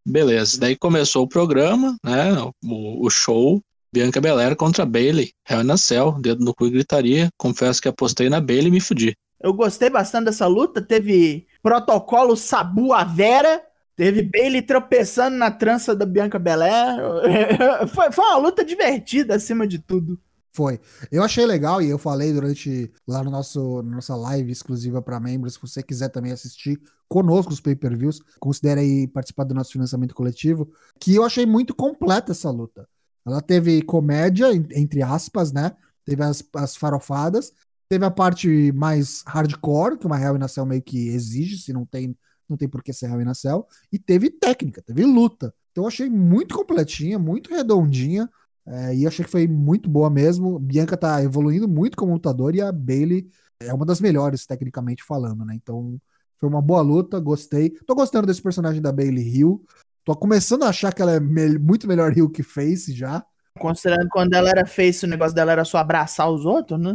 Beleza, 0.04 0.58
daí 0.58 0.76
começou 0.76 1.24
o 1.24 1.28
programa, 1.28 1.96
né? 2.04 2.32
O, 2.64 3.06
o 3.06 3.10
show. 3.10 3.60
Bianca 3.94 4.20
Belair 4.20 4.56
contra 4.56 4.86
Bailey. 4.86 5.32
Hell 5.48 5.62
na 5.62 5.76
Cell, 5.76 6.16
dedo 6.18 6.42
no 6.42 6.54
cu 6.54 6.66
e 6.66 6.70
gritaria. 6.70 7.28
Confesso 7.36 7.80
que 7.80 7.88
apostei 7.88 8.30
na 8.30 8.40
Bailey 8.40 8.68
e 8.68 8.70
me 8.70 8.80
fudi. 8.80 9.14
Eu 9.38 9.52
gostei 9.52 9.90
bastante 9.90 10.24
dessa 10.26 10.46
luta. 10.46 10.80
Teve 10.80 11.46
protocolo 11.62 12.34
Sabu 12.36 12.92
a 12.92 13.04
Vera. 13.04 13.62
Teve 13.96 14.22
Bailey 14.22 14.62
tropeçando 14.62 15.36
na 15.36 15.50
trança 15.50 15.94
da 15.94 16.06
Bianca 16.06 16.38
Belair. 16.38 16.98
foi, 17.94 18.10
foi 18.10 18.24
uma 18.24 18.38
luta 18.38 18.64
divertida 18.64 19.34
acima 19.34 19.66
de 19.66 19.78
tudo. 19.78 20.18
Foi. 20.54 20.78
Eu 21.10 21.22
achei 21.22 21.46
legal 21.46 21.80
e 21.80 21.88
eu 21.88 21.98
falei 21.98 22.32
durante 22.32 22.92
lá 23.06 23.24
no 23.24 23.30
nosso 23.30 23.82
nossa 23.82 24.14
live 24.14 24.52
exclusiva 24.52 25.00
para 25.00 25.18
membros, 25.18 25.54
se 25.54 25.60
você 25.60 25.82
quiser 25.82 26.10
também 26.10 26.30
assistir 26.30 26.78
conosco 27.08 27.52
os 27.52 27.60
pay-per-views, 27.60 28.20
considere 28.38 28.80
aí 28.80 29.06
participar 29.06 29.44
do 29.44 29.54
nosso 29.54 29.72
financiamento 29.72 30.14
coletivo, 30.14 30.70
que 30.98 31.14
eu 31.14 31.24
achei 31.24 31.46
muito 31.46 31.74
completa 31.74 32.32
essa 32.32 32.50
luta. 32.50 32.86
Ela 33.26 33.40
teve 33.40 33.82
comédia, 33.82 34.52
entre 34.52 35.02
aspas, 35.02 35.52
né? 35.52 35.72
Teve 36.04 36.22
as, 36.22 36.42
as 36.56 36.76
farofadas, 36.76 37.52
teve 37.88 38.04
a 38.04 38.10
parte 38.10 38.72
mais 38.72 39.22
hardcore, 39.26 39.98
que 39.98 40.06
uma 40.06 40.16
a 40.16 40.48
Cell 40.48 40.66
meio 40.66 40.82
que 40.82 41.08
exige, 41.08 41.58
se 41.58 41.72
não 41.72 41.86
tem, 41.86 42.16
não 42.52 42.56
tem 42.58 42.68
por 42.68 42.82
que 42.82 42.92
ser 42.92 43.10
Hell 43.10 43.20
in 43.20 43.28
a 43.28 43.34
Cell, 43.34 43.66
e 43.92 43.98
teve 43.98 44.30
técnica, 44.30 44.82
teve 44.82 45.04
luta. 45.04 45.54
Então 45.70 45.84
eu 45.84 45.88
achei 45.88 46.08
muito 46.08 46.54
completinha, 46.54 47.18
muito 47.18 47.50
redondinha. 47.50 48.28
É, 48.64 48.94
e 48.94 49.06
achei 49.06 49.24
que 49.24 49.30
foi 49.30 49.48
muito 49.48 49.90
boa 49.90 50.08
mesmo. 50.08 50.58
Bianca 50.58 50.96
tá 50.96 51.22
evoluindo 51.22 51.68
muito 51.68 51.96
como 51.96 52.12
lutador 52.12 52.54
e 52.54 52.60
a 52.60 52.70
Bailey 52.70 53.28
é 53.60 53.72
uma 53.74 53.84
das 53.84 54.00
melhores, 54.00 54.46
tecnicamente 54.46 55.02
falando, 55.02 55.44
né? 55.44 55.54
Então 55.54 56.00
foi 56.38 56.48
uma 56.48 56.62
boa 56.62 56.80
luta, 56.80 57.18
gostei. 57.20 57.70
Tô 57.86 57.94
gostando 57.94 58.26
desse 58.26 58.42
personagem 58.42 58.80
da 58.80 58.92
Bailey 58.92 59.36
Hill. 59.36 59.64
Tô 60.04 60.14
começando 60.16 60.64
a 60.64 60.68
achar 60.68 60.92
que 60.92 61.00
ela 61.00 61.12
é 61.12 61.20
me 61.20 61.58
muito 61.58 61.86
melhor 61.86 62.16
Hill 62.16 62.30
que 62.30 62.42
Face 62.42 62.92
já. 62.92 63.24
Considerando 63.58 64.08
quando 64.10 64.32
ela 64.34 64.48
era 64.48 64.66
Face, 64.66 65.04
o 65.04 65.08
negócio 65.08 65.34
dela 65.34 65.52
era 65.52 65.64
só 65.64 65.78
abraçar 65.78 66.30
os 66.30 66.44
outros, 66.44 66.80
né? 66.80 66.94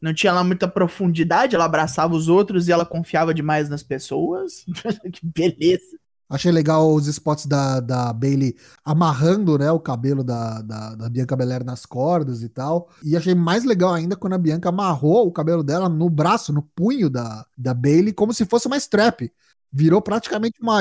Não 0.00 0.12
tinha 0.12 0.32
lá 0.32 0.42
muita 0.42 0.66
profundidade, 0.66 1.54
ela 1.54 1.64
abraçava 1.64 2.14
os 2.14 2.28
outros 2.28 2.68
e 2.68 2.72
ela 2.72 2.84
confiava 2.84 3.32
demais 3.32 3.68
nas 3.68 3.82
pessoas. 3.82 4.64
que 5.12 5.20
beleza. 5.24 5.96
Achei 6.28 6.50
legal 6.50 6.92
os 6.92 7.06
spots 7.06 7.46
da, 7.46 7.78
da 7.78 8.12
Bailey 8.12 8.56
amarrando 8.84 9.56
né, 9.56 9.70
o 9.70 9.78
cabelo 9.78 10.24
da, 10.24 10.60
da, 10.60 10.94
da, 10.96 11.08
Bianca 11.08 11.36
Belair 11.36 11.64
nas 11.64 11.86
cordas 11.86 12.42
e 12.42 12.48
tal. 12.48 12.90
E 13.04 13.16
achei 13.16 13.32
mais 13.32 13.64
legal 13.64 13.94
ainda 13.94 14.16
quando 14.16 14.32
a 14.32 14.38
Bianca 14.38 14.70
amarrou 14.70 15.28
o 15.28 15.32
cabelo 15.32 15.62
dela 15.62 15.88
no 15.88 16.10
braço, 16.10 16.52
no 16.52 16.62
punho 16.62 17.08
da, 17.08 17.46
da 17.56 17.72
Bailey, 17.72 18.12
como 18.12 18.34
se 18.34 18.44
fosse 18.44 18.66
uma 18.66 18.76
strap. 18.76 19.30
Virou 19.72 20.02
praticamente 20.02 20.60
uma. 20.60 20.80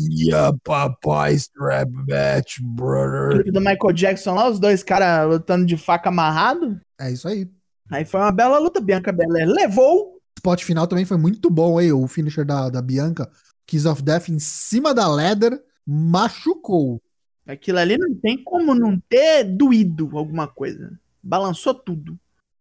Yeah, 0.00 0.56
papai 0.62 1.34
strap 1.34 1.90
match, 1.90 2.58
brother. 2.60 3.50
Do 3.50 3.60
Michael 3.60 3.92
Jackson 3.94 4.34
lá, 4.34 4.48
os 4.48 4.58
dois 4.58 4.82
caras 4.82 5.28
lutando 5.28 5.64
de 5.64 5.76
faca 5.76 6.10
amarrado. 6.10 6.78
É 7.00 7.10
isso 7.10 7.26
aí. 7.26 7.48
Aí 7.90 8.04
foi 8.04 8.20
uma 8.20 8.32
bela 8.32 8.58
luta. 8.58 8.80
Bianca 8.80 9.10
Belair 9.10 9.48
levou. 9.48 10.16
O 10.16 10.20
spot 10.38 10.64
final 10.64 10.86
também 10.86 11.04
foi 11.04 11.16
muito 11.16 11.48
bom 11.48 11.78
aí, 11.78 11.92
o 11.92 12.06
finisher 12.06 12.44
da, 12.44 12.68
da 12.68 12.82
Bianca 12.82 13.30
Kiss 13.66 13.88
of 13.88 14.02
Death 14.02 14.28
em 14.28 14.38
cima 14.38 14.92
da 14.94 15.12
Leather 15.12 15.60
machucou. 15.86 17.00
Aquilo 17.46 17.78
ali 17.78 17.96
não 17.96 18.14
tem 18.14 18.42
como 18.42 18.74
não 18.74 19.00
ter 19.08 19.44
doído 19.44 20.10
alguma 20.14 20.46
coisa. 20.46 20.98
Balançou 21.22 21.74
tudo. 21.74 22.18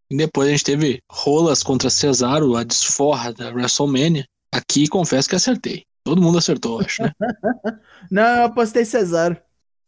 E 0.09 0.15
depois 0.15 0.47
a 0.47 0.51
gente 0.51 0.63
teve 0.63 1.01
Rolas 1.11 1.63
contra 1.63 1.89
Cesaro, 1.89 2.55
a 2.55 2.63
desforra 2.63 3.33
da 3.33 3.49
WrestleMania. 3.49 4.25
Aqui 4.51 4.87
confesso 4.87 5.27
que 5.27 5.35
acertei. 5.35 5.83
Todo 6.05 6.21
mundo 6.21 6.37
acertou, 6.37 6.79
acho, 6.79 7.01
né? 7.01 7.11
não, 8.11 8.21
eu 8.21 8.45
apostei 8.45 8.85
Cesaro. 8.85 9.35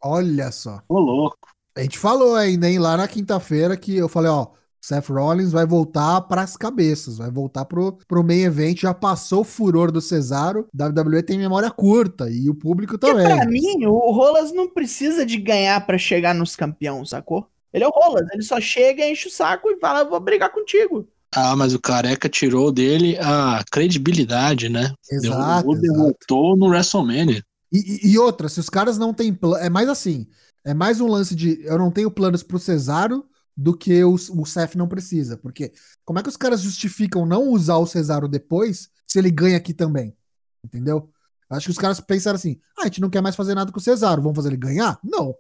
Olha 0.04 0.52
só. 0.52 0.82
Ô, 0.90 1.00
louco. 1.00 1.50
A 1.78 1.82
gente 1.84 2.00
falou 2.00 2.34
ainda, 2.34 2.68
hein, 2.68 2.80
lá 2.80 2.98
na 2.98 3.08
quinta-feira 3.08 3.78
que 3.78 3.96
eu 3.96 4.10
falei, 4.10 4.32
ó, 4.32 4.48
Seth 4.82 5.10
Rollins 5.10 5.52
vai 5.52 5.64
voltar 5.64 6.22
para 6.22 6.42
as 6.42 6.58
cabeças, 6.58 7.20
vai 7.20 7.30
voltar 7.30 7.66
pro, 7.66 8.00
pro 8.08 8.24
main 8.24 8.46
event, 8.46 8.80
já 8.82 8.96
passou 8.96 9.42
o 9.42 9.44
furor 9.44 9.92
do 9.92 10.02
Cesaro, 10.02 10.68
WWE 10.74 11.22
tem 11.22 11.38
memória 11.38 11.70
curta 11.70 12.28
e 12.32 12.50
o 12.50 12.56
público 12.56 12.98
também. 12.98 13.28
Porque 13.28 13.36
pra 13.36 13.46
mim, 13.46 13.86
o 13.86 14.12
Rolas 14.12 14.52
não 14.52 14.68
precisa 14.68 15.24
de 15.24 15.38
ganhar 15.38 15.86
para 15.86 16.00
chegar 16.00 16.34
nos 16.34 16.56
campeões, 16.56 17.12
sacou? 17.12 17.48
Ele 17.72 17.84
é 17.84 17.88
o 17.88 17.92
Rolas, 17.92 18.26
ele 18.34 18.42
só 18.42 18.60
chega, 18.60 19.08
enche 19.08 19.28
o 19.28 19.32
saco 19.32 19.70
e 19.70 19.80
fala, 19.80 20.04
vou 20.04 20.20
brigar 20.20 20.52
contigo. 20.52 21.08
Ah, 21.34 21.56
mas 21.56 21.74
o 21.74 21.80
Careca 21.80 22.30
tirou 22.30 22.72
dele 22.72 23.18
a 23.20 23.64
credibilidade, 23.72 24.70
né? 24.70 24.94
Exato. 25.12 25.70
O 25.70 25.76
derrotou 25.76 26.56
no 26.56 26.68
WrestleMania. 26.68 27.44
E, 27.72 28.12
e, 28.12 28.18
outra, 28.18 28.48
se 28.48 28.60
os 28.60 28.70
caras 28.70 28.98
não 28.98 29.14
têm 29.14 29.34
plano. 29.34 29.64
É 29.64 29.70
mais 29.70 29.90
assim. 29.90 30.28
É 30.66 30.74
mais 30.74 31.00
um 31.02 31.08
lance 31.08 31.36
de 31.36 31.62
eu 31.64 31.78
não 31.78 31.92
tenho 31.92 32.12
planos 32.12 32.44
pro 32.44 32.60
Cesaro, 32.60 33.26
do 33.56 33.76
que 33.76 34.04
o, 34.04 34.14
o 34.14 34.46
Seth 34.46 34.76
não 34.76 34.88
precisa. 34.88 35.38
Porque 35.38 35.74
como 36.06 36.20
é 36.20 36.24
que 36.24 36.30
os 36.30 36.38
caras 36.38 36.62
justificam 36.62 37.26
não 37.26 37.50
usar 37.50 37.78
o 37.78 37.88
Cesaro 37.88 38.28
depois 38.28 38.90
se 39.06 39.18
ele 39.18 39.32
ganha 39.32 39.58
aqui 39.58 39.74
também? 39.74 40.16
Entendeu? 40.64 41.10
Acho 41.50 41.66
que 41.66 41.72
os 41.72 41.78
caras 41.78 42.00
pensaram 42.00 42.36
assim: 42.36 42.60
ah, 42.78 42.84
a 42.84 42.86
gente 42.86 43.02
não 43.02 43.10
quer 43.10 43.22
mais 43.22 43.36
fazer 43.36 43.56
nada 43.56 43.72
com 43.72 43.80
o 43.80 43.82
Cesaro, 43.82 44.22
vamos 44.22 44.36
fazer 44.36 44.50
ele 44.50 44.58
ganhar? 44.58 45.00
Não. 45.04 45.34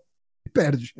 Perde. 0.57 0.93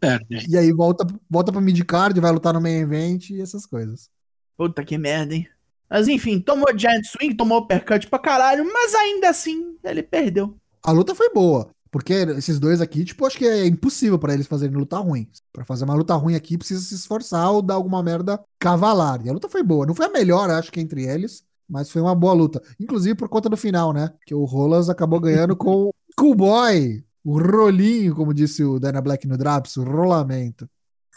Perde. 0.00 0.46
E 0.48 0.56
aí 0.56 0.72
volta, 0.72 1.06
volta 1.28 1.52
pra 1.52 1.60
midcard, 1.60 2.18
vai 2.20 2.32
lutar 2.32 2.52
no 2.54 2.60
main 2.60 2.80
event 2.80 3.30
e 3.30 3.40
essas 3.40 3.64
coisas. 3.64 4.10
Puta 4.56 4.84
que 4.84 4.98
merda, 4.98 5.34
hein? 5.34 5.48
Mas 5.88 6.08
enfim, 6.08 6.40
tomou 6.40 6.66
Giant 6.76 7.04
Swing, 7.04 7.34
tomou 7.34 7.60
uppercut 7.60 8.06
pra 8.08 8.18
caralho, 8.18 8.64
mas 8.72 8.94
ainda 8.94 9.30
assim 9.30 9.76
ele 9.84 10.02
perdeu. 10.02 10.56
A 10.82 10.90
luta 10.90 11.14
foi 11.14 11.32
boa. 11.32 11.70
Porque 11.90 12.12
esses 12.12 12.58
dois 12.58 12.80
aqui, 12.80 13.04
tipo, 13.04 13.24
acho 13.24 13.38
que 13.38 13.46
é 13.46 13.66
impossível 13.66 14.18
para 14.18 14.34
eles 14.34 14.46
fazerem 14.46 14.76
luta 14.76 14.98
ruim. 14.98 15.26
Para 15.52 15.64
fazer 15.64 15.84
uma 15.84 15.94
luta 15.94 16.14
ruim 16.14 16.34
aqui, 16.34 16.58
precisa 16.58 16.82
se 16.82 16.94
esforçar 16.94 17.50
ou 17.50 17.62
dar 17.62 17.74
alguma 17.74 18.02
merda 18.02 18.42
cavalar. 18.58 19.24
E 19.24 19.30
a 19.30 19.32
luta 19.32 19.48
foi 19.48 19.62
boa. 19.62 19.86
Não 19.86 19.94
foi 19.94 20.06
a 20.06 20.10
melhor, 20.10 20.50
acho 20.50 20.70
que 20.70 20.80
entre 20.80 21.04
eles, 21.04 21.42
mas 21.68 21.90
foi 21.90 22.02
uma 22.02 22.14
boa 22.14 22.34
luta. 22.34 22.62
Inclusive 22.78 23.14
por 23.14 23.28
conta 23.28 23.48
do 23.48 23.56
final, 23.56 23.92
né? 23.92 24.12
Que 24.26 24.34
o 24.34 24.44
Rolas 24.44 24.90
acabou 24.90 25.18
ganhando 25.18 25.56
com 25.56 25.84
o 25.86 25.94
Cool 26.14 26.34
Boy, 26.34 27.04
o 27.28 27.38
rolinho, 27.38 28.14
como 28.14 28.32
disse 28.32 28.64
o 28.64 28.78
Dana 28.78 29.02
Black 29.02 29.28
no 29.28 29.36
Draps, 29.36 29.76
o 29.76 29.84
rolamento. 29.84 30.66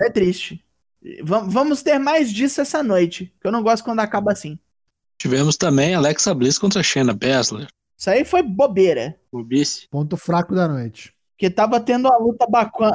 É 0.02 0.10
triste. 0.10 0.62
vamos 1.24 1.82
ter 1.82 1.98
mais 2.00 2.34
disso 2.34 2.60
essa 2.60 2.84
noite, 2.84 3.34
que 3.40 3.48
eu 3.48 3.52
não 3.52 3.64
gosto 3.64 3.86
quando 3.86 4.02
acaba 4.02 4.34
assim. 4.34 4.60
Tivemos 5.18 5.56
também 5.56 5.96
Alexa 5.96 6.34
Bliss 6.34 6.58
contra 6.58 6.84
Shayna 6.84 7.14
Baszler. 7.14 7.68
Isso 7.98 8.10
aí 8.10 8.26
foi 8.26 8.44
bobeira. 8.44 9.18
Bobice. 9.32 9.88
Ponto 9.90 10.18
fraco 10.18 10.54
da 10.54 10.68
noite. 10.68 11.14
Que 11.38 11.50
tava 11.50 11.80
tendo 11.80 12.10
uma 12.10 12.18
luta 12.18 12.46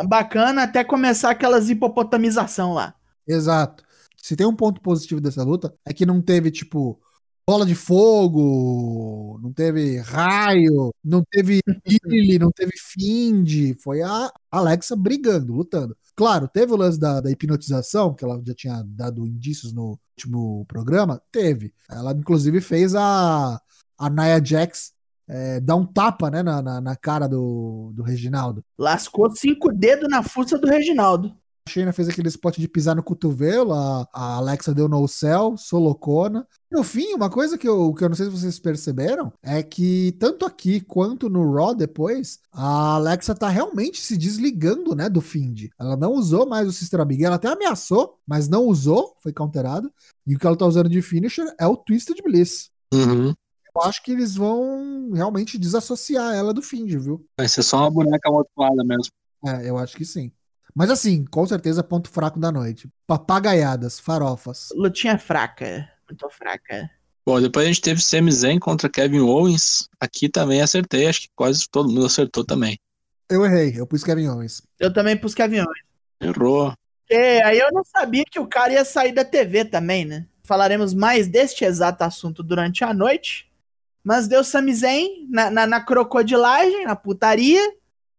bacana 0.07 0.65
até 0.65 0.85
começar 0.85 1.31
aquelas 1.31 1.71
hipopotamização 1.71 2.75
lá. 2.75 2.95
Exato. 3.27 3.83
Se 4.19 4.37
tem 4.37 4.47
um 4.47 4.55
ponto 4.55 4.79
positivo 4.83 5.23
dessa 5.23 5.43
luta, 5.43 5.75
é 5.87 5.95
que 5.95 6.05
não 6.05 6.21
teve, 6.21 6.51
tipo, 6.51 7.01
bola 7.47 7.65
de 7.65 7.75
fogo, 7.77 9.39
não 9.41 9.53
teve 9.53 9.99
raio, 9.99 10.93
não 11.05 11.23
teve 11.31 11.61
Billy, 12.05 12.39
não 12.39 12.51
teve 12.51 12.73
Find. 12.77 13.77
Foi 13.81 14.03
a 14.03 14.33
Alexa 14.51 14.97
brigando, 14.97 15.53
lutando. 15.55 15.97
Claro, 16.17 16.49
teve 16.49 16.73
o 16.73 16.77
lance 16.77 16.99
da, 16.99 17.21
da, 17.21 17.31
hipnotização, 17.31 18.15
que 18.15 18.25
ela 18.25 18.43
já 18.45 18.55
tinha 18.55 18.83
dado 18.85 19.27
indícios 19.27 19.73
no 19.73 19.99
último 20.17 20.65
programa. 20.67 21.23
Teve. 21.31 21.73
Ela, 21.89 22.13
inclusive, 22.13 22.61
fez 22.61 22.95
a, 22.95 23.61
a 23.97 24.11
Nia 24.11 24.45
Jax 24.45 24.97
é, 25.29 25.61
dá 25.61 25.75
um 25.75 25.85
tapa 25.85 26.31
né, 26.31 26.43
na, 26.43 26.63
na, 26.63 26.81
na, 26.81 26.97
cara 26.97 27.29
do, 27.29 27.93
do 27.95 28.03
Reginaldo. 28.03 28.65
Lascou 28.79 29.31
cinco 29.35 29.73
dedos 29.73 30.09
na 30.09 30.23
fuça 30.23 30.59
do 30.59 30.69
Reginaldo. 30.69 31.37
A 31.67 31.71
Shayna 31.71 31.93
fez 31.93 32.09
aquele 32.09 32.29
spot 32.29 32.59
de 32.59 32.69
pisar 32.69 32.95
no 32.95 33.03
cotovelo, 33.03 33.73
a, 33.73 34.09
a 34.13 34.37
Alexa 34.37 34.73
deu 34.73 34.89
no 34.89 35.07
céu, 35.09 35.57
solocona. 35.57 36.47
No 36.71 36.85
fim, 36.85 37.13
uma 37.13 37.29
coisa 37.29 37.59
que 37.59 37.67
eu, 37.67 37.93
que 37.93 38.05
eu 38.05 38.09
não 38.09 38.15
sei 38.15 38.27
se 38.27 38.33
vocês 38.33 38.59
perceberam 38.59 39.33
é 39.43 39.63
que 39.63 40.13
tanto 40.21 40.47
aqui 40.47 40.81
quanto 40.81 41.29
no 41.29 41.53
Raw 41.53 41.75
depois, 41.75 42.39
a 42.53 42.95
Alexa 42.95 43.35
tá 43.35 43.49
realmente 43.49 44.01
se 44.01 44.17
desligando, 44.17 44.95
né, 44.95 45.09
do 45.09 45.21
Find. 45.21 45.69
Ela 45.79 45.97
não 45.97 46.13
usou 46.13 46.47
mais 46.47 46.69
o 46.69 46.73
Sister 46.73 47.01
Abigail, 47.01 47.27
ela 47.27 47.37
até 47.37 47.49
ameaçou, 47.49 48.19
mas 48.27 48.49
não 48.49 48.65
usou, 48.67 49.17
foi 49.21 49.33
counterado. 49.33 49.93
E 50.27 50.37
o 50.37 50.39
que 50.39 50.47
ela 50.47 50.57
tá 50.57 50.67
usando 50.67 50.89
de 50.89 51.03
finisher 51.03 51.47
é 51.59 51.67
o 51.67 51.77
Twisted 51.77 52.23
Bliss. 52.23 52.71
Uhum 52.95 53.35
eu 53.77 53.83
acho 53.83 54.03
que 54.03 54.11
eles 54.11 54.35
vão 54.35 55.11
realmente 55.13 55.59
desassociar 55.59 56.35
ela 56.35 56.55
do 56.55 56.63
Find, 56.63 56.91
viu? 56.97 57.25
Vai 57.39 57.47
ser 57.47 57.63
só 57.63 57.81
uma 57.81 57.91
boneca 57.91 58.29
amaldiçoada 58.29 58.83
mesmo. 58.83 59.13
É, 59.45 59.69
eu 59.69 59.77
acho 59.77 59.95
que 59.97 60.05
sim. 60.05 60.33
Mas 60.77 60.91
assim, 60.91 61.25
com 61.25 61.47
certeza 61.47 61.83
ponto 61.83 62.11
fraco 62.11 62.39
da 62.39 62.53
noite. 62.53 62.87
Papagaiadas, 63.07 63.99
farofas. 63.99 64.69
Lutinha 64.75 65.19
fraca. 65.19 65.91
Muito 66.07 66.29
fraca. 66.29 66.91
Bom, 67.25 67.41
depois 67.41 67.65
a 67.65 67.69
gente 67.69 67.81
teve 67.81 68.03
Sami 68.03 68.31
Zayn 68.31 68.59
contra 68.59 68.87
Kevin 68.87 69.21
Owens. 69.21 69.89
Aqui 69.99 70.29
também 70.29 70.61
acertei, 70.61 71.07
acho 71.07 71.23
que 71.23 71.31
quase 71.35 71.67
todo 71.71 71.89
mundo 71.89 72.05
acertou 72.05 72.45
também. 72.45 72.79
Eu 73.27 73.47
errei, 73.47 73.73
eu 73.75 73.87
pus 73.87 74.05
Kevin 74.05 74.29
Owens. 74.29 74.61
Eu 74.79 74.93
também 74.93 75.17
pus 75.17 75.35
Kevin 75.35 75.61
Owens. 75.61 75.81
Errou. 76.21 76.75
É, 77.09 77.43
aí 77.43 77.59
eu 77.59 77.73
não 77.73 77.83
sabia 77.83 78.25
que 78.31 78.39
o 78.39 78.47
cara 78.47 78.75
ia 78.75 78.85
sair 78.85 79.13
da 79.13 79.25
TV 79.25 79.65
também, 79.65 80.05
né? 80.05 80.27
Falaremos 80.45 80.93
mais 80.93 81.27
deste 81.27 81.65
exato 81.65 82.05
assunto 82.05 82.43
durante 82.43 82.85
a 82.85 82.93
noite. 82.93 83.51
Mas 84.05 84.29
deu 84.29 84.45
Sami 84.45 84.75
Zayn 84.75 85.27
na, 85.31 85.51
na, 85.51 85.67
na 85.67 85.81
crocodilagem, 85.81 86.85
na 86.85 86.95
putaria. 86.95 87.63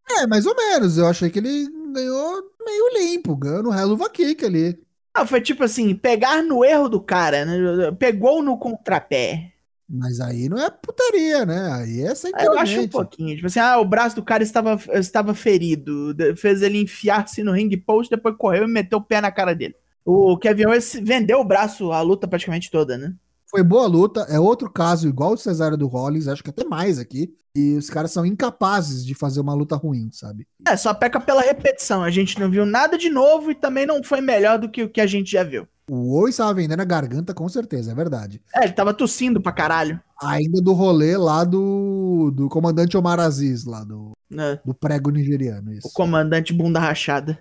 É, 0.09 0.25
mais 0.25 0.47
ou 0.47 0.55
menos. 0.55 0.97
Eu 0.97 1.07
achei 1.07 1.29
que 1.29 1.37
ele 1.37 1.76
ganhou 1.97 2.43
meio 2.63 2.93
limpo, 2.99 3.35
ganhou 3.35 3.63
no 3.63 3.73
Helluva 3.73 4.09
Kick 4.09 4.45
ali. 4.45 4.79
Não, 5.15 5.25
foi 5.25 5.41
tipo 5.41 5.63
assim, 5.63 5.95
pegar 5.95 6.43
no 6.43 6.63
erro 6.63 6.87
do 6.87 7.01
cara, 7.01 7.43
né? 7.43 7.91
Pegou 7.97 8.43
no 8.43 8.57
contrapé. 8.57 9.51
Mas 9.89 10.19
aí 10.19 10.49
não 10.49 10.59
é 10.59 10.69
putaria, 10.69 11.45
né? 11.45 11.71
Aí 11.71 12.01
é 12.01 12.13
sem 12.13 12.31
Eu 12.39 12.57
acho 12.59 12.81
um 12.81 12.87
pouquinho. 12.87 13.35
Tipo 13.35 13.47
assim, 13.47 13.59
ah, 13.59 13.79
o 13.79 13.85
braço 13.85 14.15
do 14.17 14.23
cara 14.23 14.43
estava, 14.43 14.77
estava 14.93 15.33
ferido. 15.33 16.13
Fez 16.35 16.61
ele 16.61 16.81
enfiar-se 16.81 17.41
no 17.41 17.53
ring 17.53 17.75
post, 17.77 18.13
depois 18.13 18.35
correu 18.37 18.65
e 18.65 18.71
meteu 18.71 18.99
o 18.99 19.03
pé 19.03 19.21
na 19.21 19.31
cara 19.31 19.55
dele. 19.55 19.75
O 20.05 20.37
Kevin 20.37 20.67
Owens 20.67 20.93
vendeu 21.01 21.39
o 21.39 21.45
braço 21.45 21.91
a 21.91 22.01
luta 22.01 22.27
praticamente 22.27 22.69
toda, 22.69 22.97
né? 22.97 23.13
Foi 23.49 23.63
boa 23.63 23.87
luta, 23.87 24.21
é 24.29 24.39
outro 24.39 24.69
caso 24.69 25.07
igual 25.07 25.33
o 25.33 25.37
Cesário 25.37 25.77
do 25.77 25.87
Rollins, 25.87 26.27
acho 26.27 26.43
que 26.43 26.49
até 26.49 26.65
mais 26.65 26.99
aqui. 26.99 27.33
E 27.55 27.75
os 27.75 27.89
caras 27.89 28.11
são 28.11 28.25
incapazes 28.25 29.03
de 29.03 29.15
fazer 29.15 29.39
uma 29.39 29.53
luta 29.53 29.75
ruim, 29.75 30.09
sabe? 30.11 30.45
É, 30.67 30.77
só 30.77 30.93
peca 30.93 31.19
pela 31.19 31.41
repetição. 31.41 32.03
A 32.03 32.11
gente 32.11 32.39
não 32.39 32.51
viu 32.51 32.65
nada 32.65 32.97
de 32.97 33.09
novo 33.09 33.49
e 33.49 33.55
também 33.55 33.85
não 33.85 34.03
foi 34.03 34.21
melhor 34.21 34.59
do 34.59 34.69
que 34.69 34.83
o 34.83 34.89
que 34.89 35.01
a 35.01 35.07
gente 35.07 35.31
já 35.31 35.43
viu. 35.43 35.67
O 35.89 36.19
Oi 36.19 36.29
estava 36.29 36.53
vendendo 36.53 36.81
a 36.81 36.85
garganta, 36.85 37.33
com 37.33 37.47
certeza, 37.47 37.91
é 37.91 37.95
verdade. 37.95 38.41
É, 38.53 38.65
ele 38.65 38.73
tava 38.73 38.93
tossindo 38.93 39.41
pra 39.41 39.53
caralho. 39.53 39.99
Ainda 40.21 40.61
do 40.61 40.73
rolê 40.73 41.15
lá 41.15 41.43
do, 41.45 42.29
do 42.35 42.49
comandante 42.49 42.97
Omar 42.97 43.19
Aziz, 43.19 43.63
lá 43.63 43.83
do, 43.85 44.11
É. 44.37 44.59
do 44.65 44.73
prego 44.73 45.09
nigeriano, 45.09 45.73
isso. 45.73 45.87
O 45.87 45.91
comandante 45.93 46.53
bunda 46.53 46.79
rachada. 46.79 47.39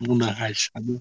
Bunda 0.00 0.26
rachada. 0.26 1.00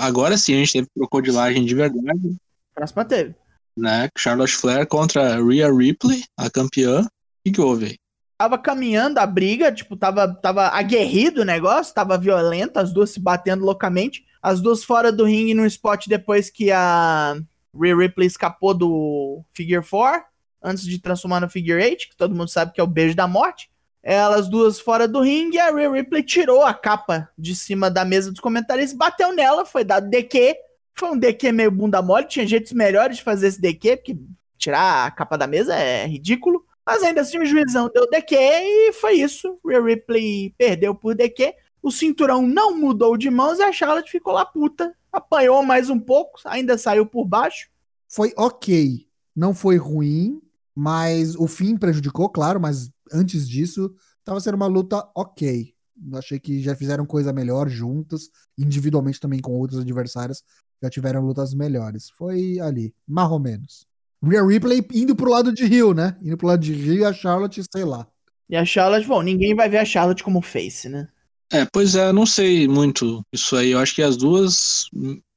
Agora 0.00 0.36
sim, 0.36 0.54
a 0.54 0.58
gente 0.58 0.72
teve 0.72 0.88
crocodilagem 0.94 1.64
de 1.64 1.74
verdade, 1.74 2.36
Próxima 2.74 3.04
teve. 3.04 3.34
né? 3.76 4.08
Charlotte 4.16 4.56
Flair 4.56 4.86
contra 4.86 5.42
Rhea 5.42 5.72
Ripley, 5.72 6.24
a 6.36 6.48
campeã. 6.50 7.02
O 7.02 7.08
que, 7.44 7.52
que 7.52 7.60
houve 7.60 7.86
aí? 7.86 7.98
Tava 8.36 8.56
caminhando 8.56 9.18
a 9.18 9.26
briga, 9.26 9.72
tipo, 9.72 9.96
tava, 9.96 10.32
tava 10.32 10.68
aguerrido 10.68 11.40
o 11.40 11.44
negócio, 11.44 11.92
tava 11.92 12.16
violento, 12.16 12.78
as 12.78 12.92
duas 12.92 13.10
se 13.10 13.18
batendo 13.18 13.64
loucamente. 13.64 14.24
As 14.40 14.60
duas 14.60 14.84
fora 14.84 15.10
do 15.10 15.24
ringue 15.24 15.54
no 15.54 15.66
spot 15.66 16.06
depois 16.06 16.48
que 16.48 16.70
a 16.70 17.36
Rhea 17.74 17.96
Ripley 17.96 18.28
escapou 18.28 18.74
do 18.74 19.42
Figure 19.52 19.84
4, 19.84 20.22
antes 20.62 20.84
de 20.84 21.00
transformar 21.00 21.40
no 21.40 21.50
Figure 21.50 21.82
8, 21.82 22.10
que 22.10 22.16
todo 22.16 22.34
mundo 22.34 22.48
sabe 22.48 22.72
que 22.72 22.80
é 22.80 22.84
o 22.84 22.86
beijo 22.86 23.16
da 23.16 23.26
morte. 23.26 23.68
Elas 24.02 24.48
duas 24.48 24.80
fora 24.80 25.08
do 25.08 25.20
ringue, 25.20 25.56
e 25.56 25.60
a 25.60 25.70
Rhea 25.70 25.90
Ripley 25.90 26.22
tirou 26.22 26.62
a 26.62 26.72
capa 26.72 27.28
de 27.36 27.54
cima 27.54 27.90
da 27.90 28.04
mesa 28.04 28.30
dos 28.30 28.40
comentaristas, 28.40 28.96
bateu 28.96 29.32
nela, 29.34 29.64
foi 29.64 29.84
dado 29.84 30.08
DQ. 30.08 30.56
Foi 30.94 31.10
um 31.10 31.18
DQ 31.18 31.52
meio 31.52 31.70
bunda 31.70 32.02
mole, 32.02 32.26
tinha 32.26 32.46
jeitos 32.46 32.72
melhores 32.72 33.18
de 33.18 33.22
fazer 33.22 33.48
esse 33.48 33.60
DQ, 33.60 33.96
porque 33.96 34.18
tirar 34.56 35.06
a 35.06 35.10
capa 35.10 35.36
da 35.36 35.46
mesa 35.46 35.74
é 35.74 36.06
ridículo. 36.06 36.64
Mas 36.84 37.02
ainda 37.02 37.20
assim 37.20 37.38
o 37.38 37.44
juizão 37.44 37.90
deu 37.92 38.08
DQ 38.08 38.34
e 38.34 38.92
foi 38.94 39.14
isso. 39.14 39.58
Rhea 39.64 39.82
Ripley 39.82 40.54
perdeu 40.56 40.94
por 40.94 41.14
DQ. 41.14 41.54
O 41.82 41.90
cinturão 41.90 42.42
não 42.42 42.76
mudou 42.76 43.16
de 43.16 43.30
mãos 43.30 43.58
e 43.58 43.62
a 43.62 43.70
Charlotte 43.70 44.10
ficou 44.10 44.32
lá 44.32 44.44
puta. 44.44 44.94
Apanhou 45.12 45.62
mais 45.62 45.90
um 45.90 45.98
pouco, 46.00 46.40
ainda 46.44 46.78
saiu 46.78 47.04
por 47.04 47.26
baixo. 47.26 47.68
Foi 48.08 48.32
ok. 48.36 49.06
Não 49.36 49.54
foi 49.54 49.76
ruim, 49.76 50.40
mas 50.74 51.36
o 51.36 51.46
fim 51.46 51.76
prejudicou, 51.76 52.28
claro, 52.28 52.58
mas 52.58 52.90
antes 53.12 53.48
disso, 53.48 53.94
tava 54.24 54.40
sendo 54.40 54.54
uma 54.54 54.66
luta 54.66 55.08
ok. 55.14 55.72
Eu 56.10 56.18
achei 56.18 56.38
que 56.38 56.62
já 56.62 56.74
fizeram 56.76 57.04
coisa 57.04 57.32
melhor 57.32 57.68
juntas, 57.68 58.30
individualmente 58.56 59.20
também 59.20 59.40
com 59.40 59.52
outros 59.52 59.80
adversários, 59.80 60.42
já 60.82 60.88
tiveram 60.88 61.24
lutas 61.24 61.54
melhores. 61.54 62.08
Foi 62.10 62.60
ali, 62.60 62.94
mais 63.06 63.30
ou 63.30 63.38
menos. 63.40 63.86
Rhea 64.22 64.44
Ripley 64.44 64.86
indo 64.92 65.14
pro 65.14 65.30
lado 65.30 65.52
de 65.52 65.64
Rio, 65.64 65.94
né? 65.94 66.16
Indo 66.22 66.36
pro 66.36 66.46
lado 66.46 66.60
de 66.60 66.72
Rio 66.72 67.00
e 67.00 67.04
a 67.04 67.12
Charlotte, 67.12 67.62
sei 67.72 67.84
lá. 67.84 68.06
E 68.48 68.56
a 68.56 68.64
Charlotte, 68.64 69.06
bom, 69.06 69.22
ninguém 69.22 69.54
vai 69.54 69.68
ver 69.68 69.78
a 69.78 69.84
Charlotte 69.84 70.24
como 70.24 70.40
face, 70.40 70.88
né? 70.88 71.08
É, 71.52 71.66
pois 71.72 71.94
é, 71.94 72.12
não 72.12 72.26
sei 72.26 72.68
muito 72.68 73.24
isso 73.32 73.56
aí. 73.56 73.70
Eu 73.70 73.78
acho 73.78 73.94
que 73.94 74.02
as 74.02 74.16
duas 74.16 74.88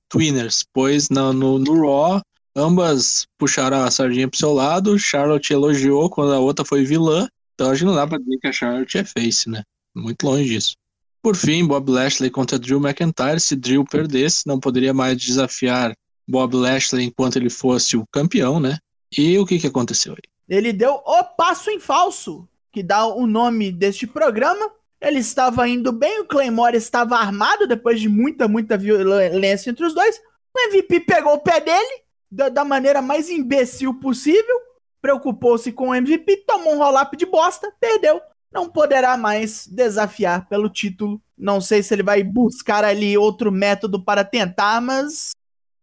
twinners, 0.10 0.64
pois 0.74 1.10
no, 1.10 1.32
no, 1.32 1.60
no 1.60 1.82
Raw, 1.82 2.22
ambas 2.56 3.26
puxaram 3.38 3.84
a 3.84 3.92
sardinha 3.92 4.28
pro 4.28 4.38
seu 4.38 4.54
lado. 4.54 4.98
Charlotte 5.00 5.54
elogiou 5.54 6.10
quando 6.10 6.34
a 6.34 6.40
outra 6.40 6.66
foi 6.66 6.84
vilã. 6.84 7.28
Então 7.62 7.72
acho 7.72 7.86
não 7.86 7.94
dá 7.94 8.08
pra 8.08 8.18
dizer 8.18 8.40
que 8.40 8.48
a 8.48 8.52
Charlotte 8.52 8.98
é 8.98 9.06
face, 9.06 9.48
né? 9.48 9.62
Muito 9.94 10.26
longe 10.26 10.46
disso. 10.46 10.76
Por 11.22 11.36
fim, 11.36 11.64
Bob 11.64 11.92
Lashley 11.92 12.32
contra 12.32 12.58
Drew 12.58 12.80
McIntyre. 12.80 13.40
Se 13.40 13.56
Drew 13.56 13.86
perdesse, 13.86 14.48
não 14.48 14.60
poderia 14.60 14.96
mais 14.96 15.16
desafiar 15.16 15.94
Bob 16.28 16.56
Lashley 16.56 17.06
enquanto 17.06 17.36
ele 17.36 17.52
fosse 17.52 17.96
o 17.96 18.04
campeão, 18.12 18.60
né? 18.60 18.80
E 19.16 19.38
o 19.38 19.46
que, 19.46 19.60
que 19.60 19.68
aconteceu 19.68 20.14
aí? 20.14 20.24
Ele 20.50 20.74
deu 20.74 21.04
o 21.06 21.24
passo 21.24 21.70
em 21.70 21.80
falso, 21.80 22.50
que 22.72 22.82
dá 22.82 23.06
o 23.06 23.28
nome 23.28 23.72
deste 23.72 24.08
programa. 24.08 24.72
Ele 25.00 25.20
estava 25.20 25.70
indo 25.70 25.92
bem, 25.92 26.22
o 26.22 26.26
Claymore 26.26 26.76
estava 26.76 27.18
armado 27.18 27.68
depois 27.68 28.02
de 28.02 28.10
muita, 28.10 28.48
muita 28.48 28.76
violência 28.76 29.70
entre 29.70 29.86
os 29.86 29.94
dois. 29.94 30.20
O 30.52 30.60
MVP 30.68 31.02
pegou 31.02 31.34
o 31.34 31.40
pé 31.40 31.62
dele 31.62 32.02
da, 32.32 32.50
da 32.50 32.66
maneira 32.66 33.04
mais 33.04 33.30
imbecil 33.30 33.94
possível, 34.00 34.56
preocupou-se 35.02 35.72
com 35.72 35.90
o 35.90 35.96
MVP, 35.96 36.46
tomou 36.48 36.76
um 36.76 36.78
roll-up 36.78 37.16
de 37.18 37.26
bosta, 37.26 37.72
perdeu. 37.80 38.22
Não 38.54 38.70
poderá 38.70 39.18
mais 39.18 39.66
desafiar 39.68 40.48
pelo 40.48 40.70
título. 40.70 41.22
Não 41.38 41.62
sei 41.62 41.82
se 41.82 41.94
ele 41.94 42.04
vai 42.04 42.22
buscar 42.22 42.84
ali 42.84 43.18
outro 43.18 43.52
método 43.52 44.04
para 44.04 44.24
tentar, 44.24 44.82
mas 44.82 45.32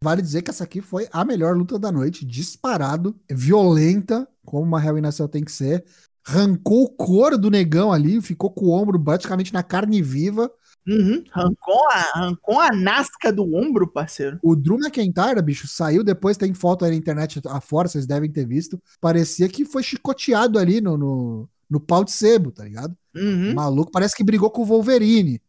Vale 0.03 0.23
dizer 0.23 0.43
que 0.43 0.51
essa 0.51 0.63
aqui 0.63 0.81
foi 0.81 1.09
a 1.11 1.25
melhor 1.25 1.57
luta 1.57 1.77
da 1.77 1.91
noite, 1.91 2.25
disparado, 2.25 3.19
violenta, 3.29 4.29
como 4.45 4.63
uma 4.63 5.11
Cell 5.11 5.29
tem 5.29 5.43
que 5.43 5.51
ser. 5.51 5.85
Arrancou 6.27 6.85
o 6.85 6.91
couro 6.91 7.37
do 7.37 7.51
negão 7.51 7.93
ali, 7.93 8.21
ficou 8.21 8.51
com 8.51 8.67
o 8.67 8.71
ombro 8.71 9.03
praticamente 9.03 9.53
na 9.53 9.63
carne 9.63 10.01
viva. 10.01 10.51
Uhum, 10.89 11.25
arrancou, 11.33 11.89
a, 11.91 12.11
arrancou 12.15 12.61
a 12.61 12.71
nasca 12.71 13.33
do 13.33 13.55
ombro, 13.55 13.87
parceiro. 13.87 14.39
O 14.43 14.57
Drew 14.57 14.77
McIntyre, 14.77 15.43
bicho, 15.43 15.69
saiu 15.69 16.03
depois, 16.03 16.37
tem 16.37 16.55
foto 16.55 16.85
aí 16.85 16.91
na 16.93 16.97
internet 16.97 17.41
afora, 17.47 17.89
vocês 17.89 18.07
devem 18.07 18.31
ter 18.31 18.47
visto. 18.47 18.81
Parecia 19.01 19.49
que 19.49 19.65
foi 19.65 19.83
chicoteado 19.83 20.59
ali 20.59 20.81
no, 20.81 20.97
no, 20.97 21.49
no 21.69 21.81
pau 21.81 22.03
de 22.03 22.13
sebo, 22.13 22.51
tá 22.51 22.65
ligado? 22.65 22.97
Uhum. 23.15 23.55
Maluco, 23.55 23.93
parece 23.93 24.17
que 24.17 24.25
brigou 24.25 24.51
com 24.51 24.63
o 24.63 24.67
Wolverine. 24.67 25.41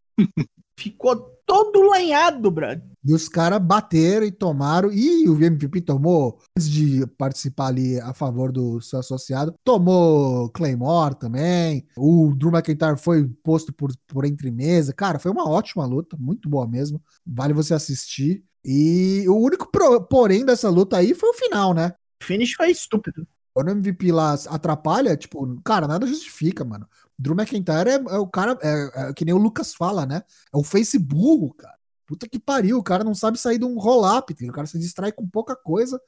Ficou 0.77 1.38
todo 1.49 1.81
lanhado, 1.89 2.51
brother. 2.51 2.83
E 3.03 3.13
os 3.13 3.27
caras 3.27 3.59
bateram 3.59 4.25
e 4.25 4.31
tomaram. 4.31 4.91
E 4.91 5.27
o 5.27 5.33
MVP 5.35 5.81
tomou, 5.81 6.37
antes 6.55 6.69
de 6.69 7.07
participar 7.17 7.67
ali 7.67 7.99
a 7.99 8.13
favor 8.13 8.51
do 8.51 8.79
seu 8.81 8.99
associado, 8.99 9.55
tomou 9.63 10.49
Claymore 10.51 11.15
também. 11.15 11.87
O 11.97 12.35
Drew 12.35 12.51
McIntyre 12.51 12.97
foi 12.97 13.27
posto 13.43 13.73
por, 13.73 13.91
por 14.07 14.25
entre 14.25 14.51
mesa. 14.51 14.93
Cara, 14.93 15.17
foi 15.17 15.31
uma 15.31 15.49
ótima 15.49 15.85
luta, 15.85 16.15
muito 16.19 16.47
boa 16.47 16.67
mesmo. 16.67 17.01
Vale 17.25 17.53
você 17.53 17.73
assistir. 17.73 18.43
E 18.63 19.25
o 19.27 19.35
único 19.35 19.71
pro- 19.71 20.01
porém 20.01 20.45
dessa 20.45 20.69
luta 20.69 20.97
aí 20.97 21.15
foi 21.15 21.29
o 21.29 21.33
final, 21.33 21.73
né? 21.73 21.93
O 22.21 22.25
finish 22.25 22.53
foi 22.53 22.69
estúpido. 22.69 23.25
Quando 23.59 23.67
o 23.67 23.71
MVP 23.71 24.09
lá 24.13 24.35
atrapalha, 24.47 25.17
tipo, 25.17 25.61
cara, 25.65 25.85
nada 25.85 26.07
justifica, 26.07 26.63
mano. 26.63 26.87
Drew 27.17 27.35
McIntyre 27.35 27.89
é, 27.89 27.95
é 27.95 28.17
o 28.17 28.25
cara, 28.25 28.57
é, 28.63 29.09
é 29.09 29.13
que 29.13 29.25
nem 29.25 29.33
o 29.33 29.37
Lucas 29.37 29.73
fala, 29.73 30.05
né? 30.05 30.23
É 30.53 30.57
o 30.57 30.63
face 30.63 30.97
burro, 30.97 31.53
cara. 31.53 31.75
Puta 32.07 32.25
que 32.25 32.39
pariu, 32.39 32.77
o 32.77 32.83
cara 32.83 33.03
não 33.03 33.13
sabe 33.13 33.37
sair 33.37 33.57
de 33.57 33.65
um 33.65 33.77
roll-up, 33.77 34.33
o 34.33 34.51
cara 34.53 34.65
se 34.65 34.79
distrai 34.79 35.11
com 35.11 35.27
pouca 35.27 35.57
coisa. 35.57 35.99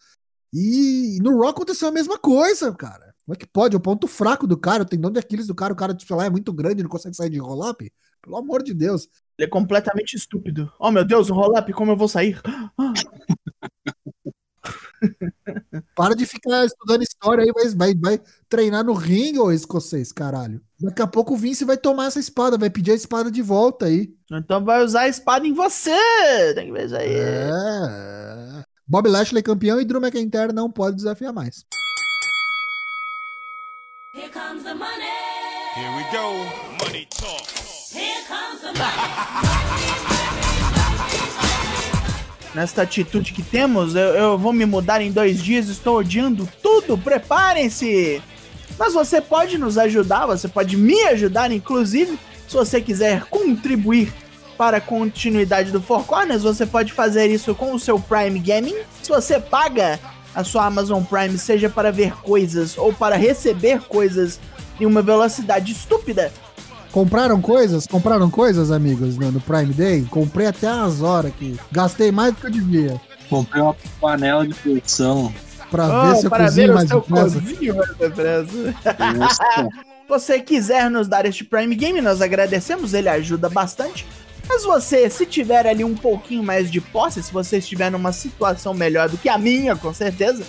E 0.54 1.20
no 1.22 1.42
Raw 1.42 1.50
aconteceu 1.50 1.90
a 1.90 1.92
mesma 1.92 2.18
coisa, 2.18 2.74
cara. 2.74 3.14
Como 3.26 3.34
é 3.34 3.36
que 3.36 3.46
pode? 3.46 3.76
O 3.76 3.82
ponto 3.82 4.08
fraco 4.08 4.48
do 4.48 4.58
cara, 4.58 4.84
o 4.84 4.86
tendão 4.86 5.12
de 5.12 5.20
Aquiles 5.20 5.48
do 5.48 5.54
cara, 5.54 5.74
o 5.74 5.76
cara, 5.76 5.94
sei 6.00 6.16
lá, 6.16 6.24
é 6.28 6.30
muito 6.30 6.54
grande, 6.54 6.84
não 6.84 6.90
consegue 6.90 7.18
sair 7.18 7.30
de 7.30 7.38
roll-up. 7.38 7.92
Pelo 8.22 8.38
amor 8.38 8.64
de 8.64 8.74
Deus. 8.74 9.10
Ele 9.38 9.48
é 9.48 9.50
completamente 9.50 10.16
estúpido. 10.16 10.72
Oh, 10.80 10.90
meu 10.90 11.04
Deus, 11.04 11.30
o 11.30 11.34
roll-up, 11.34 11.74
como 11.74 11.92
eu 11.92 11.98
vou 11.98 12.08
sair? 12.08 12.42
Ah, 12.80 12.94
Para 15.96 16.16
de 16.16 16.26
ficar 16.26 16.66
estudando 16.66 17.02
história 17.02 17.44
aí, 17.44 17.52
vai, 17.52 17.70
vai, 17.74 17.96
vai 17.96 18.22
treinar 18.50 18.84
no 18.84 18.94
ringue, 18.94 19.40
ô 19.40 19.52
escocês, 19.52 20.12
caralho. 20.12 20.62
Daqui 20.80 21.02
a 21.02 21.08
pouco 21.08 21.34
o 21.34 21.38
Vince 21.38 21.66
vai 21.66 21.78
tomar 21.78 22.06
essa 22.06 22.20
espada, 22.20 22.58
vai 22.58 22.70
pedir 22.70 22.92
a 22.92 22.96
espada 22.96 23.32
de 23.32 23.42
volta 23.42 23.86
aí. 23.86 24.14
Então 24.32 24.64
vai 24.64 24.84
usar 24.84 25.02
a 25.02 25.08
espada 25.08 25.48
em 25.48 25.54
você. 25.54 26.54
Tem 26.56 26.68
que 26.68 26.72
ver 26.72 26.86
isso 26.86 26.96
aí. 26.96 27.14
É. 27.14 28.64
Bob 28.88 29.08
Lashley 29.08 29.44
campeão 29.44 29.80
e 29.80 29.86
Drew 29.86 30.02
McIntyre 30.02 30.54
não 30.54 30.70
pode 30.70 30.98
desafiar 30.98 31.34
mais. 31.34 31.66
Here 34.14 34.30
comes 34.30 34.64
the 34.64 34.74
money. 34.74 35.08
Here 35.76 35.96
we 35.96 36.04
go. 36.12 36.84
Money 36.84 37.08
talk. 37.10 37.48
Here 37.94 38.26
comes 38.28 38.62
the 38.62 38.74
money. 38.78 40.08
Nesta 42.54 42.82
atitude 42.82 43.32
que 43.32 43.42
temos, 43.42 43.96
eu, 43.96 44.02
eu 44.02 44.38
vou 44.38 44.52
me 44.52 44.66
mudar 44.66 45.02
em 45.02 45.12
dois 45.12 45.42
dias, 45.42 45.70
estou 45.70 46.00
odiando 46.00 46.48
tudo, 46.62 46.98
preparem-se! 46.98 48.22
Mas 48.78 48.94
você 48.94 49.22
pode 49.22 49.58
nos 49.58 49.78
ajudar, 49.78 50.26
você 50.26 50.48
pode 50.48 50.76
me 50.76 51.02
ajudar, 51.04 51.52
inclusive, 51.52 52.20
se 52.48 52.56
você 52.56 52.82
quiser 52.82 53.26
contribuir 53.26 54.12
para 54.58 54.78
a 54.78 54.82
continuidade 54.82 55.72
do 55.72 55.82
Four 55.82 56.04
Corners, 56.04 56.44
você 56.44 56.66
pode 56.66 56.92
fazer 56.92 57.28
isso 57.30 57.56
com 57.56 57.74
o 57.74 57.80
seu 57.80 58.00
Prime 58.00 58.40
Gaming. 58.40 58.76
Se 59.02 59.10
você 59.10 59.40
paga 59.40 60.00
a 60.36 60.44
sua 60.44 60.66
Amazon 60.66 61.04
Prime, 61.04 61.38
seja 61.38 61.70
para 61.70 61.92
ver 61.92 62.14
coisas 62.22 62.78
ou 62.78 62.92
para 62.92 63.16
receber 63.16 63.82
coisas 63.82 64.40
em 64.80 64.86
uma 64.86 65.02
velocidade 65.02 65.72
estúpida, 65.72 66.32
Compraram 66.92 67.42
coisas? 67.42 67.88
Compraram 67.88 68.30
coisas, 68.30 68.70
amigos, 68.72 69.18
no, 69.18 69.32
no 69.32 69.40
Prime 69.42 69.74
Day? 69.74 70.06
Comprei 70.10 70.48
até 70.48 70.68
as 70.68 71.02
horas 71.02 71.32
aqui. 71.32 71.58
Gastei 71.72 72.12
mais 72.12 72.34
do 72.34 72.42
que 72.42 72.48
eu 72.48 72.52
devia. 72.52 73.02
Comprei 73.30 73.62
uma 73.62 73.76
panela 74.00 74.46
de 74.46 74.54
produção. 74.54 75.34
Pra 75.70 75.88
Oh, 75.88 76.08
ver 76.10 76.16
se 76.18 76.26
eu 76.26 76.30
para 76.30 76.44
cozinho 76.46 76.68
ver 76.68 76.72
o 76.72 76.76
mais 76.76 76.90
seu 76.90 77.00
depressa. 77.00 78.76
Nossa, 79.16 79.44
você 80.10 80.40
quiser 80.42 80.90
nos 80.92 81.08
dar 81.08 81.26
este 81.26 81.46
Prime 81.46 81.74
Game, 81.76 82.02
nós 82.02 82.22
agradecemos, 82.22 82.94
ele 82.94 83.08
ajuda 83.08 83.48
bastante. 83.48 84.06
Mas 84.50 84.66
você, 84.66 85.10
se 85.10 85.26
tiver 85.26 85.66
ali 85.66 85.86
um 85.86 85.96
pouquinho 85.96 86.44
mais 86.44 86.70
de 86.70 86.82
posse, 86.82 87.24
se 87.24 87.32
você 87.32 87.60
estiver 87.60 87.90
numa 87.90 88.12
situação 88.12 88.74
melhor 88.74 89.08
do 89.08 89.18
que 89.18 89.30
a 89.30 89.38
minha, 89.38 89.78
com 89.78 89.94
certeza, 89.94 90.44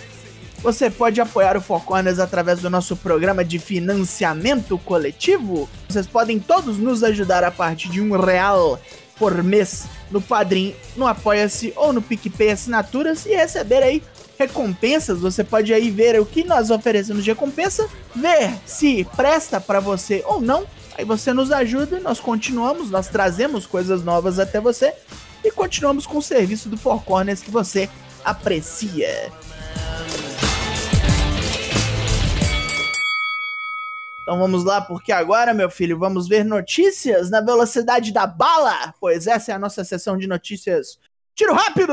você 0.62 0.88
pode 0.88 1.20
apoiar 1.20 1.56
o 1.56 1.60
Four 1.60 1.82
através 2.20 2.60
do 2.60 2.70
nosso 2.70 2.96
programa 2.96 3.44
de 3.44 3.58
financiamento 3.58 4.78
coletivo. 4.78 5.68
Vocês 5.88 6.06
podem 6.06 6.38
todos 6.38 6.78
nos 6.78 7.02
ajudar 7.02 7.42
a 7.42 7.50
partir 7.50 7.88
de 7.88 8.00
um 8.00 8.16
real 8.16 8.80
por 9.18 9.42
mês 9.42 9.86
no 10.10 10.20
Padrim, 10.20 10.74
no 10.96 11.06
Apoia-se 11.06 11.72
ou 11.74 11.92
no 11.92 12.00
PicPay 12.00 12.50
Assinaturas 12.50 13.26
e 13.26 13.34
receber 13.34 13.82
aí 13.82 14.02
recompensas. 14.38 15.20
Você 15.20 15.42
pode 15.42 15.74
aí 15.74 15.90
ver 15.90 16.20
o 16.20 16.26
que 16.26 16.44
nós 16.44 16.70
oferecemos 16.70 17.24
de 17.24 17.30
recompensa, 17.30 17.88
ver 18.14 18.54
se 18.64 19.04
presta 19.16 19.60
pra 19.60 19.80
você 19.80 20.22
ou 20.26 20.40
não. 20.40 20.64
Aí 20.96 21.04
você 21.04 21.32
nos 21.32 21.50
ajuda, 21.50 21.98
nós 22.00 22.20
continuamos, 22.20 22.90
nós 22.90 23.08
trazemos 23.08 23.66
coisas 23.66 24.04
novas 24.04 24.38
até 24.38 24.60
você 24.60 24.92
e 25.42 25.50
continuamos 25.50 26.06
com 26.06 26.18
o 26.18 26.22
serviço 26.22 26.68
do 26.68 26.76
Four 26.76 27.02
Corners 27.02 27.40
que 27.40 27.50
você 27.50 27.88
aprecia. 28.24 29.32
Então 34.22 34.38
vamos 34.38 34.64
lá, 34.64 34.80
porque 34.80 35.10
agora, 35.10 35.52
meu 35.52 35.68
filho, 35.68 35.98
vamos 35.98 36.28
ver 36.28 36.44
notícias 36.44 37.28
na 37.28 37.40
velocidade 37.40 38.12
da 38.12 38.26
bala, 38.26 38.94
pois 39.00 39.26
essa 39.26 39.50
é 39.50 39.54
a 39.54 39.58
nossa 39.58 39.82
sessão 39.82 40.16
de 40.16 40.28
notícias. 40.28 40.98
Tiro 41.34 41.54
rápido! 41.54 41.92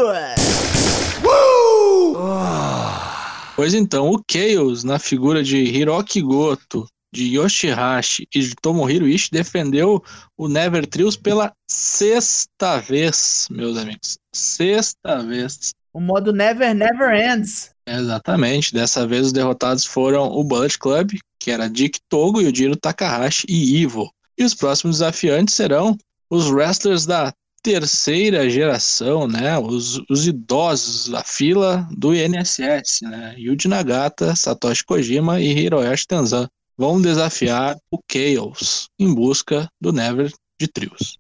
Pois 3.55 3.73
então, 3.73 4.09
o 4.09 4.23
Chaos, 4.29 4.83
na 4.83 4.99
figura 4.99 5.43
de 5.43 5.57
Hiroki 5.57 6.21
Goto, 6.21 6.87
de 7.11 7.35
Yoshihashi 7.35 8.27
e 8.33 8.39
de 8.39 8.55
Tomohiro 8.55 9.07
Ishii, 9.07 9.31
defendeu 9.31 10.03
o 10.37 10.47
Never 10.47 10.85
Trios 10.85 11.17
pela 11.17 11.51
sexta 11.67 12.79
vez, 12.79 13.47
meus 13.49 13.77
amigos. 13.77 14.17
Sexta 14.33 15.23
vez. 15.23 15.71
O 15.91 15.99
modo 15.99 16.31
Never 16.31 16.75
Never 16.75 17.13
Ends. 17.13 17.71
Exatamente. 17.97 18.73
Dessa 18.73 19.07
vez 19.07 19.27
os 19.27 19.33
derrotados 19.33 19.85
foram 19.85 20.27
o 20.31 20.43
Bullet 20.43 20.77
Club, 20.77 21.13
que 21.39 21.51
era 21.51 21.69
Dick 21.69 21.99
Togo, 22.07 22.41
Yujiro 22.41 22.75
Takahashi 22.75 23.45
e 23.49 23.77
Ivo. 23.77 24.11
E 24.37 24.43
os 24.43 24.53
próximos 24.53 24.97
desafiantes 24.97 25.55
serão 25.55 25.97
os 26.29 26.49
wrestlers 26.49 27.05
da 27.05 27.33
terceira 27.61 28.49
geração, 28.49 29.27
né? 29.27 29.57
Os, 29.57 30.01
os 30.09 30.27
idosos 30.27 31.09
da 31.09 31.23
fila 31.23 31.87
do 31.91 32.13
INSS, 32.15 33.01
né? 33.01 33.35
Yuji 33.37 33.67
Nagata, 33.67 34.35
Satoshi 34.35 34.85
Kojima 34.85 35.41
e 35.41 35.51
Hiroyoshi 35.51 36.07
Tenzan 36.07 36.47
vão 36.77 37.01
desafiar 37.01 37.77
o 37.91 37.99
Chaos 38.09 38.87
em 38.97 39.13
busca 39.13 39.69
do 39.81 39.91
Never 39.91 40.31
de 40.59 40.67
Trios. 40.67 41.17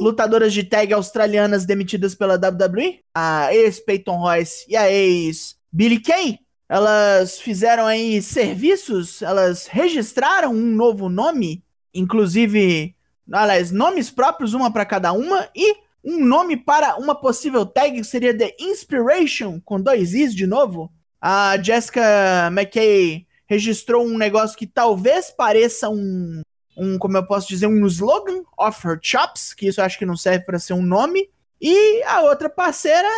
Lutadoras 0.00 0.52
de 0.52 0.64
tag 0.64 0.92
australianas 0.92 1.64
demitidas 1.64 2.14
pela 2.14 2.34
WWE, 2.36 3.00
a 3.14 3.54
ex-Peyton 3.54 4.16
Royce. 4.16 4.64
E 4.68 4.76
a 4.76 4.90
ex-Billy 4.90 6.00
Kay, 6.00 6.38
elas 6.68 7.38
fizeram 7.38 7.86
aí 7.86 8.20
serviços, 8.20 9.22
elas 9.22 9.66
registraram 9.66 10.52
um 10.52 10.74
novo 10.74 11.08
nome, 11.08 11.62
inclusive, 11.94 12.94
aliás, 13.32 13.70
nomes 13.70 14.10
próprios, 14.10 14.54
uma 14.54 14.72
para 14.72 14.84
cada 14.84 15.12
uma, 15.12 15.48
e 15.54 15.76
um 16.04 16.24
nome 16.24 16.56
para 16.56 16.96
uma 16.96 17.14
possível 17.14 17.66
tag 17.66 17.96
que 17.96 18.04
seria 18.04 18.36
The 18.36 18.54
Inspiration, 18.60 19.60
com 19.64 19.80
dois 19.80 20.14
Is 20.14 20.34
de 20.34 20.46
novo. 20.46 20.92
A 21.20 21.56
Jessica 21.60 22.48
McKay 22.52 23.26
registrou 23.48 24.04
um 24.04 24.18
negócio 24.18 24.56
que 24.56 24.66
talvez 24.66 25.30
pareça 25.30 25.88
um, 25.88 26.42
um, 26.76 26.98
como 26.98 27.16
eu 27.16 27.26
posso 27.26 27.48
dizer, 27.48 27.66
um 27.66 27.86
slogan, 27.86 28.42
Off 28.56 28.86
Her 28.86 28.98
Chops, 29.00 29.54
que 29.54 29.68
isso 29.68 29.80
eu 29.80 29.84
acho 29.84 29.98
que 29.98 30.06
não 30.06 30.16
serve 30.16 30.44
para 30.44 30.58
ser 30.58 30.74
um 30.74 30.82
nome. 30.82 31.30
E 31.60 32.02
a 32.02 32.22
outra 32.22 32.50
parceira, 32.50 33.08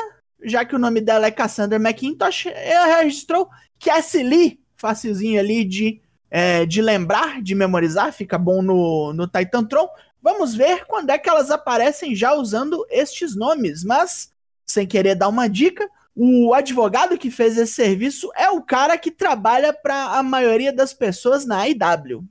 já 0.44 0.64
que 0.64 0.76
o 0.76 0.78
nome 0.78 1.00
dela 1.00 1.26
é 1.26 1.30
Cassandra 1.30 1.78
McIntosh, 1.78 2.46
ela 2.46 3.00
registrou 3.00 3.48
Cassie 3.80 4.22
Lee, 4.22 4.60
facilzinho 4.76 5.40
ali 5.40 5.64
de, 5.64 6.00
é, 6.30 6.64
de 6.64 6.80
lembrar, 6.80 7.42
de 7.42 7.54
memorizar, 7.54 8.12
fica 8.12 8.38
bom 8.38 8.62
no, 8.62 9.12
no 9.12 9.26
Titantron. 9.26 9.88
Vamos 10.22 10.54
ver 10.54 10.84
quando 10.86 11.10
é 11.10 11.18
que 11.18 11.28
elas 11.28 11.50
aparecem 11.50 12.14
já 12.14 12.34
usando 12.34 12.86
estes 12.90 13.34
nomes, 13.34 13.84
mas 13.84 14.32
sem 14.66 14.86
querer 14.86 15.14
dar 15.14 15.28
uma 15.28 15.48
dica, 15.48 15.88
o 16.14 16.52
advogado 16.52 17.16
que 17.16 17.30
fez 17.30 17.56
esse 17.56 17.72
serviço 17.72 18.30
é 18.36 18.50
o 18.50 18.60
cara 18.60 18.98
que 18.98 19.10
trabalha 19.10 19.72
para 19.72 20.18
a 20.18 20.22
maioria 20.22 20.72
das 20.72 20.92
pessoas 20.92 21.46
na 21.46 21.66
IW. 21.68 22.24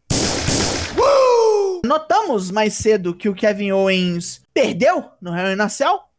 Notamos 1.85 2.51
mais 2.51 2.73
cedo 2.73 3.15
que 3.15 3.29
o 3.29 3.35
Kevin 3.35 3.71
Owens 3.71 4.41
perdeu 4.53 5.05
no 5.21 5.35
Hell 5.35 5.53
in. 5.53 5.57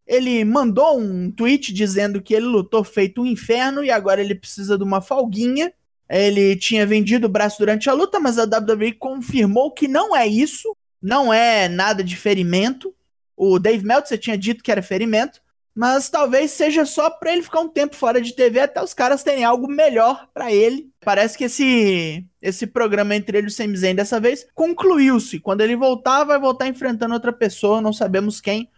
Ele 0.07 0.45
mandou 0.45 0.99
um 0.99 1.31
tweet 1.31 1.73
dizendo 1.73 2.23
que 2.23 2.35
ele 2.35 2.47
lutou 2.47 2.83
feito 2.83 3.21
um 3.21 3.27
inferno 3.27 3.85
e 3.85 3.91
agora 3.91 4.21
ele 4.21 4.35
precisa 4.35 4.79
de 4.79 4.85
uma 4.85 5.03
folguinha. 5.03 5.73
Ele 6.09 6.57
tinha 6.57 6.87
vendido 6.87 7.27
o 7.27 7.31
braço 7.31 7.59
durante 7.59 7.91
a 7.91 7.93
luta, 7.93 8.19
mas 8.19 8.39
a 8.39 8.45
WWE 8.45 8.93
confirmou 8.93 9.71
que 9.71 9.87
não 9.87 10.17
é 10.17 10.27
isso. 10.27 10.75
Não 11.01 11.33
é 11.33 11.69
nada 11.69 12.03
de 12.03 12.17
ferimento. 12.17 12.95
O 13.37 13.59
Dave 13.59 13.85
Meltzer 13.85 14.19
tinha 14.19 14.39
dito 14.39 14.65
que 14.65 14.73
era 14.73 14.83
ferimento. 14.83 15.41
Mas 15.79 16.11
talvez 16.11 16.51
seja 16.51 16.85
só 16.85 17.09
pra 17.09 17.33
ele 17.33 17.41
ficar 17.41 17.61
um 17.61 17.69
tempo 17.69 17.95
fora 17.95 18.21
de 18.21 18.33
TV 18.35 18.59
até 18.59 18.83
os 18.83 18.93
caras 18.93 19.23
terem 19.23 19.45
algo 19.45 19.69
melhor 19.69 20.27
pra 20.35 20.53
ele. 20.53 20.91
Parece 21.05 21.39
que 21.39 21.45
esse 21.45 22.27
esse 22.43 22.67
programa 22.67 23.15
entre 23.15 23.39
ele 23.39 23.47
e 23.47 23.49
o 23.49 23.53
Sami 23.53 23.77
Zayn 23.77 23.95
dessa 23.95 24.19
vez 24.19 24.45
concluiu-se. 24.57 25.39
Quando 25.39 25.61
ele 25.61 25.77
voltar, 25.77 26.25
vai 26.25 26.37
voltar 26.37 26.67
enfrentando 26.67 27.15
outra 27.15 27.33
pessoa, 27.33 27.81
não 27.81 27.93
sabemos 27.93 28.41
quem. 28.41 28.69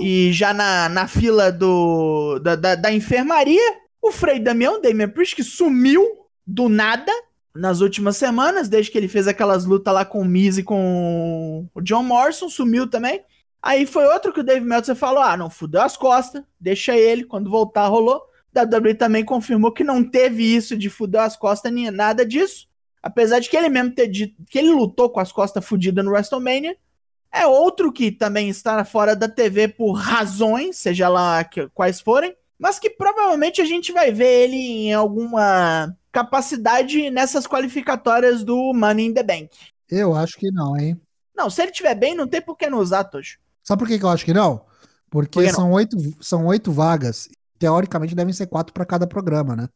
E 0.00 0.32
já 0.32 0.54
na, 0.54 0.88
na 0.88 1.06
fila 1.06 1.52
do 1.52 2.38
da, 2.38 2.56
da, 2.56 2.74
da 2.74 2.90
enfermaria, 2.90 3.74
o 4.00 4.10
Frei 4.10 4.38
Damião, 4.38 4.80
Damian 4.80 5.10
Priest, 5.10 5.36
que 5.36 5.44
sumiu 5.44 6.02
do 6.46 6.70
nada 6.70 7.12
nas 7.54 7.82
últimas 7.82 8.16
semanas, 8.16 8.70
desde 8.70 8.90
que 8.90 8.96
ele 8.96 9.06
fez 9.06 9.28
aquelas 9.28 9.66
lutas 9.66 9.92
lá 9.92 10.02
com 10.02 10.22
o 10.22 10.24
Miz 10.24 10.56
e 10.56 10.62
com 10.62 11.68
o 11.74 11.80
John 11.82 12.04
Morrison, 12.04 12.48
sumiu 12.48 12.86
também. 12.86 13.22
Aí 13.66 13.84
foi 13.84 14.06
outro 14.06 14.32
que 14.32 14.38
o 14.38 14.44
Dave 14.44 14.64
Meltzer 14.64 14.94
falou: 14.94 15.20
ah, 15.20 15.36
não, 15.36 15.50
fudeu 15.50 15.82
as 15.82 15.96
costas, 15.96 16.40
deixa 16.60 16.96
ele, 16.96 17.24
quando 17.24 17.50
voltar 17.50 17.88
rolou. 17.88 18.22
WWE 18.56 18.94
também 18.94 19.24
confirmou 19.24 19.72
que 19.72 19.82
não 19.82 20.08
teve 20.08 20.44
isso 20.44 20.78
de 20.78 20.88
fudeu 20.88 21.20
as 21.20 21.36
costas, 21.36 21.72
nem 21.72 21.90
nada 21.90 22.24
disso. 22.24 22.68
Apesar 23.02 23.40
de 23.40 23.50
que 23.50 23.56
ele 23.56 23.68
mesmo 23.68 23.90
ter 23.90 24.06
dito 24.06 24.40
que 24.48 24.56
ele 24.56 24.70
lutou 24.70 25.10
com 25.10 25.18
as 25.18 25.32
costas 25.32 25.64
fudidas 25.64 26.04
no 26.04 26.12
WrestleMania. 26.12 26.76
É 27.32 27.44
outro 27.44 27.92
que 27.92 28.12
também 28.12 28.48
está 28.48 28.84
fora 28.84 29.16
da 29.16 29.28
TV 29.28 29.66
por 29.66 29.94
razões, 29.94 30.76
seja 30.76 31.08
lá 31.08 31.42
que- 31.42 31.68
quais 31.74 32.00
forem, 32.00 32.36
mas 32.56 32.78
que 32.78 32.88
provavelmente 32.88 33.60
a 33.60 33.64
gente 33.64 33.90
vai 33.90 34.12
ver 34.12 34.44
ele 34.44 34.56
em 34.56 34.94
alguma 34.94 35.92
capacidade 36.12 37.10
nessas 37.10 37.48
qualificatórias 37.48 38.44
do 38.44 38.72
Money 38.72 39.06
in 39.06 39.12
the 39.12 39.24
Bank. 39.24 39.50
Eu 39.90 40.14
acho 40.14 40.38
que 40.38 40.52
não, 40.52 40.76
hein? 40.78 40.98
Não, 41.36 41.50
se 41.50 41.60
ele 41.62 41.72
tiver 41.72 41.96
bem, 41.96 42.14
não 42.14 42.28
tem 42.28 42.40
por 42.40 42.56
que 42.56 42.70
não 42.70 42.78
usar, 42.78 43.02
Tojo. 43.02 43.38
Sabe 43.66 43.80
por 43.80 43.88
que, 43.88 43.98
que 43.98 44.04
eu 44.04 44.08
acho 44.08 44.24
que 44.24 44.32
não? 44.34 44.64
Porque 45.10 45.40
Por 45.40 45.42
que 45.42 45.48
não? 45.48 45.54
são, 45.54 45.72
oito, 45.72 45.96
são 46.20 46.46
oito 46.46 46.70
vagas. 46.70 47.28
Teoricamente 47.58 48.14
devem 48.14 48.32
ser 48.32 48.46
quatro 48.46 48.72
para 48.72 48.84
cada 48.84 49.06
programa, 49.06 49.56
né? 49.56 49.68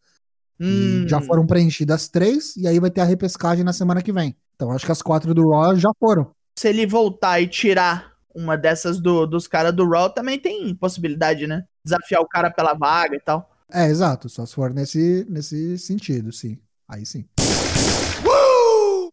Hum, 0.60 1.06
Já 1.08 1.20
foram 1.20 1.46
preenchidas 1.46 2.08
três, 2.08 2.54
e 2.56 2.68
aí 2.68 2.78
vai 2.78 2.90
ter 2.90 3.00
a 3.00 3.04
repescagem 3.04 3.64
na 3.64 3.72
semana 3.72 4.02
que 4.02 4.12
vem. 4.12 4.36
Então 4.54 4.70
acho 4.70 4.84
que 4.84 4.92
as 4.92 5.00
quatro 5.02 5.32
do 5.34 5.48
Raw 5.50 5.74
já 5.74 5.90
foram. 5.98 6.30
Se 6.58 6.68
ele 6.68 6.86
voltar 6.86 7.40
e 7.40 7.48
tirar 7.48 8.12
uma 8.34 8.56
dessas 8.56 9.00
do- 9.00 9.26
dos 9.26 9.48
caras 9.48 9.74
do 9.74 9.88
Raw, 9.88 10.10
também 10.10 10.38
tem 10.38 10.74
possibilidade, 10.74 11.46
né? 11.46 11.64
desafiar 11.82 12.20
o 12.20 12.28
cara 12.28 12.50
pela 12.50 12.74
vaga 12.74 13.16
e 13.16 13.20
tal. 13.20 13.50
É, 13.72 13.86
exato. 13.86 14.28
Só 14.28 14.44
se 14.44 14.54
for 14.54 14.70
nesse, 14.74 15.26
nesse 15.30 15.78
sentido, 15.78 16.30
sim. 16.30 16.58
Aí 16.86 17.06
sim. 17.06 17.24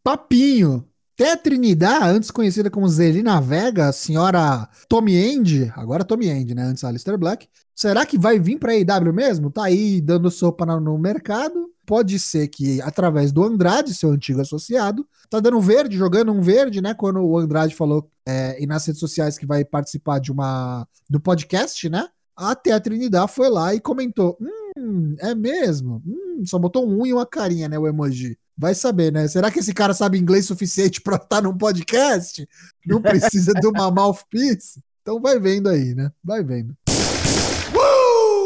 Papinho. 0.03 0.85
Até 1.19 1.31
a 1.31 1.37
Trinidad, 1.37 2.03
antes 2.03 2.29
conhecida 2.29 2.69
como 2.69 2.87
Zelina 2.87 3.41
Vega, 3.41 3.87
a 3.87 3.91
senhora 3.91 4.69
Tommy 4.87 5.15
End, 5.15 5.73
agora 5.75 6.03
Tommy 6.05 6.27
End, 6.29 6.53
né? 6.53 6.61
Antes 6.61 6.83
Alistair 6.83 7.17
Black. 7.17 7.49
Será 7.73 8.05
que 8.05 8.19
vai 8.19 8.37
vir 8.39 8.59
pra 8.59 8.73
AEW 8.73 9.11
mesmo? 9.11 9.49
Tá 9.49 9.63
aí 9.63 9.99
dando 9.99 10.29
sopa 10.29 10.63
no 10.79 10.95
mercado. 10.99 11.71
Pode 11.87 12.19
ser 12.19 12.47
que 12.49 12.79
através 12.83 13.31
do 13.31 13.43
Andrade, 13.43 13.95
seu 13.95 14.11
antigo 14.11 14.41
associado, 14.41 15.07
tá 15.27 15.39
dando 15.39 15.59
verde, 15.59 15.97
jogando 15.97 16.31
um 16.31 16.39
verde, 16.39 16.81
né? 16.81 16.93
Quando 16.93 17.19
o 17.25 17.35
Andrade 17.39 17.73
falou 17.73 18.07
é, 18.23 18.61
e 18.61 18.67
nas 18.67 18.85
redes 18.85 18.99
sociais 18.99 19.39
que 19.39 19.45
vai 19.47 19.65
participar 19.65 20.19
de 20.19 20.31
uma 20.31 20.87
do 21.09 21.19
podcast, 21.19 21.89
né? 21.89 22.07
Até 22.35 22.73
a 22.73 22.79
Trinidad 22.79 23.27
foi 23.27 23.49
lá 23.49 23.73
e 23.73 23.79
comentou: 23.79 24.37
Hum, 24.77 25.15
é 25.17 25.33
mesmo? 25.33 25.99
Hum, 26.05 26.43
só 26.45 26.59
botou 26.59 26.87
um 26.87 27.07
e 27.07 27.11
uma 27.11 27.25
carinha, 27.25 27.67
né? 27.67 27.79
O 27.79 27.87
emoji. 27.87 28.37
Vai 28.57 28.73
saber, 28.73 29.11
né? 29.11 29.27
Será 29.27 29.51
que 29.51 29.59
esse 29.59 29.71
cara 29.71 29.93
sabe 29.93 30.17
inglês 30.17 30.47
suficiente 30.47 30.99
pra 31.01 31.17
estar 31.17 31.41
num 31.41 31.55
podcast? 31.55 32.47
Não 32.85 33.01
precisa 33.01 33.53
de 33.53 33.67
uma 33.67 33.91
mouthpiece? 33.91 34.81
Então 35.01 35.21
vai 35.21 35.39
vendo 35.39 35.69
aí, 35.69 35.93
né? 35.93 36.11
Vai 36.23 36.43
vendo. 36.43 36.75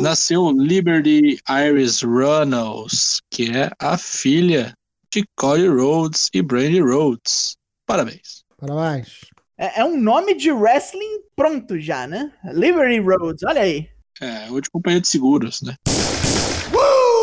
Nasceu 0.01 0.51
Liberty 0.51 1.39
Iris 1.49 2.01
Runnels, 2.01 3.21
que 3.29 3.55
é 3.55 3.71
a 3.79 3.97
filha 3.97 4.73
de 5.13 5.23
Cody 5.37 5.67
Rhodes 5.67 6.27
e 6.33 6.41
Brandy 6.41 6.81
Rhodes. 6.81 7.55
Parabéns. 7.85 8.43
Parabéns. 8.57 9.19
É, 9.57 9.81
é 9.81 9.85
um 9.85 9.99
nome 9.99 10.33
de 10.33 10.51
wrestling 10.51 11.21
pronto 11.35 11.79
já, 11.79 12.07
né? 12.07 12.31
Liberty 12.53 12.99
Roads, 12.99 13.43
olha 13.43 13.61
aí. 13.61 13.87
É, 14.19 14.47
de 14.47 14.69
companhia 14.69 15.01
de 15.01 15.07
seguros, 15.07 15.61
né? 15.61 15.75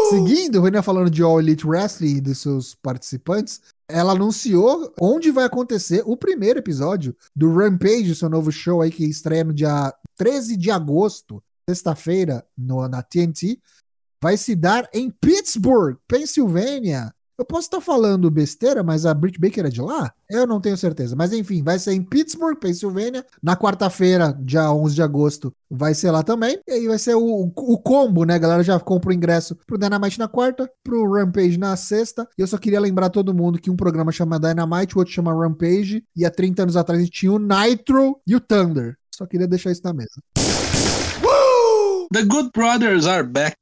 Seguindo, 0.09 0.59
o 0.59 0.63
Renan 0.63 0.83
falando 0.83 1.11
de 1.11 1.23
All 1.23 1.39
Elite 1.39 1.67
Wrestling 1.67 2.17
e 2.17 2.21
dos 2.21 2.39
seus 2.39 2.75
participantes, 2.75 3.61
ela 3.87 4.13
anunciou 4.13 4.93
onde 4.99 5.31
vai 5.31 5.45
acontecer 5.45 6.03
o 6.07 6.17
primeiro 6.17 6.59
episódio 6.59 7.15
do 7.37 7.53
Rampage, 7.53 8.15
seu 8.15 8.31
novo 8.31 8.51
show 8.51 8.81
aí 8.81 8.91
que 8.91 9.05
estreia 9.05 9.45
no 9.45 9.53
dia 9.53 9.95
13 10.17 10.57
de 10.57 10.71
agosto, 10.71 11.43
sexta-feira, 11.69 12.43
na 12.57 13.03
TNT. 13.03 13.61
Vai 14.23 14.37
se 14.39 14.57
dar 14.57 14.89
em 14.95 15.11
Pittsburgh, 15.11 15.99
Pensilvânia. 16.09 17.15
Eu 17.39 17.45
posso 17.45 17.69
estar 17.69 17.81
falando 17.81 18.29
besteira, 18.33 18.83
mas 18.83 19.07
a 19.07 19.15
Britt 19.15 19.39
Baker 19.39 19.65
é 19.65 19.69
de 19.69 19.81
lá? 19.81 20.13
Eu 20.29 20.45
não 20.45 20.61
tenho 20.61 20.77
certeza. 20.77 21.15
Mas 21.15 21.33
enfim, 21.33 21.63
vai 21.63 21.79
ser 21.79 21.93
em 21.93 22.03
Pittsburgh, 22.03 22.59
Pensilvânia. 22.59 23.25
Na 23.41 23.57
quarta-feira, 23.57 24.37
dia 24.41 24.73
11 24.73 24.97
de 24.97 25.03
agosto, 25.03 25.55
vai 25.71 25.95
ser 25.95 26.11
lá 26.11 26.25
também. 26.25 26.59
E 26.67 26.73
aí 26.73 26.89
vai 26.89 26.99
ser 26.99 27.15
o, 27.15 27.53
o 27.57 27.79
combo, 27.79 28.25
né? 28.25 28.35
A 28.35 28.39
galera 28.39 28.65
já 28.65 28.81
compra 28.81 29.11
o 29.11 29.13
ingresso 29.13 29.55
pro 29.69 29.79
Dynamite 29.79 30.19
na 30.19 30.27
quarta, 30.27 30.69
pro 30.83 31.09
Rampage 31.13 31.57
na 31.57 31.77
sexta. 31.77 32.27
E 32.37 32.43
eu 32.43 32.47
só 32.49 32.59
queria 32.59 32.81
lembrar 32.81 33.09
todo 33.09 33.33
mundo 33.33 33.61
que 33.61 33.71
um 33.71 33.77
programa 33.77 34.11
chama 34.11 34.41
Dynamite, 34.41 34.97
o 34.97 34.99
outro 34.99 35.15
chama 35.15 35.33
Rampage. 35.33 36.03
E 36.17 36.27
há 36.27 36.31
30 36.33 36.65
anos 36.65 36.77
atrás 36.77 37.01
a 37.01 37.05
gente 37.05 37.15
tinha 37.15 37.33
o 37.33 37.39
Nitro 37.39 38.21
e 38.27 38.35
o 38.35 38.41
Thunder. 38.41 38.97
Só 39.15 39.27
queria 39.27 39.47
deixar 39.47 39.71
isso 39.71 39.83
na 39.85 39.93
mesa. 39.93 40.21
The 42.13 42.25
Good 42.25 42.51
Brothers 42.53 43.07
are 43.07 43.23
back. 43.23 43.57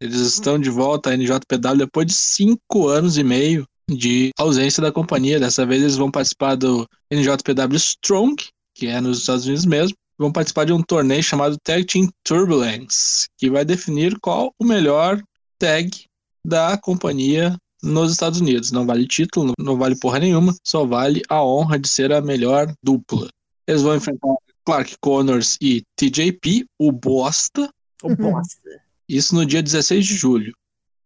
Eles 0.00 0.20
estão 0.20 0.58
de 0.58 0.70
volta 0.70 1.10
à 1.10 1.16
NJPW 1.16 1.78
depois 1.78 2.06
de 2.06 2.14
cinco 2.14 2.88
anos 2.88 3.16
e 3.16 3.24
meio 3.24 3.66
de 3.90 4.30
ausência 4.38 4.82
da 4.82 4.92
companhia. 4.92 5.40
Dessa 5.40 5.64
vez 5.64 5.82
eles 5.82 5.96
vão 5.96 6.10
participar 6.10 6.54
do 6.56 6.86
NJPW 7.10 7.76
Strong, 7.76 8.36
que 8.74 8.86
é 8.86 9.00
nos 9.00 9.20
Estados 9.20 9.46
Unidos 9.46 9.64
mesmo. 9.64 9.96
Vão 10.18 10.32
participar 10.32 10.64
de 10.64 10.72
um 10.72 10.82
torneio 10.82 11.22
chamado 11.22 11.58
Tag 11.62 11.84
Team 11.84 12.08
Turbulence, 12.24 13.26
que 13.38 13.50
vai 13.50 13.64
definir 13.64 14.18
qual 14.20 14.52
o 14.58 14.64
melhor 14.64 15.22
tag 15.58 15.90
da 16.44 16.76
companhia 16.78 17.56
nos 17.82 18.12
Estados 18.12 18.40
Unidos. 18.40 18.72
Não 18.72 18.86
vale 18.86 19.06
título, 19.06 19.52
não 19.58 19.76
vale 19.76 19.98
porra 19.98 20.18
nenhuma, 20.18 20.54
só 20.64 20.84
vale 20.86 21.22
a 21.28 21.42
honra 21.42 21.78
de 21.78 21.88
ser 21.88 22.12
a 22.12 22.20
melhor 22.20 22.72
dupla. 22.82 23.28
Eles 23.66 23.82
vão 23.82 23.96
enfrentar 23.96 24.34
Clark 24.64 24.96
Connors 25.00 25.56
e 25.60 25.82
TJP, 25.96 26.66
o 26.78 26.90
bosta, 26.90 27.70
Ô, 28.02 28.14
bosta. 28.14 28.85
Isso 29.08 29.34
no 29.34 29.46
dia 29.46 29.62
16 29.62 30.06
de 30.06 30.14
julho, 30.14 30.52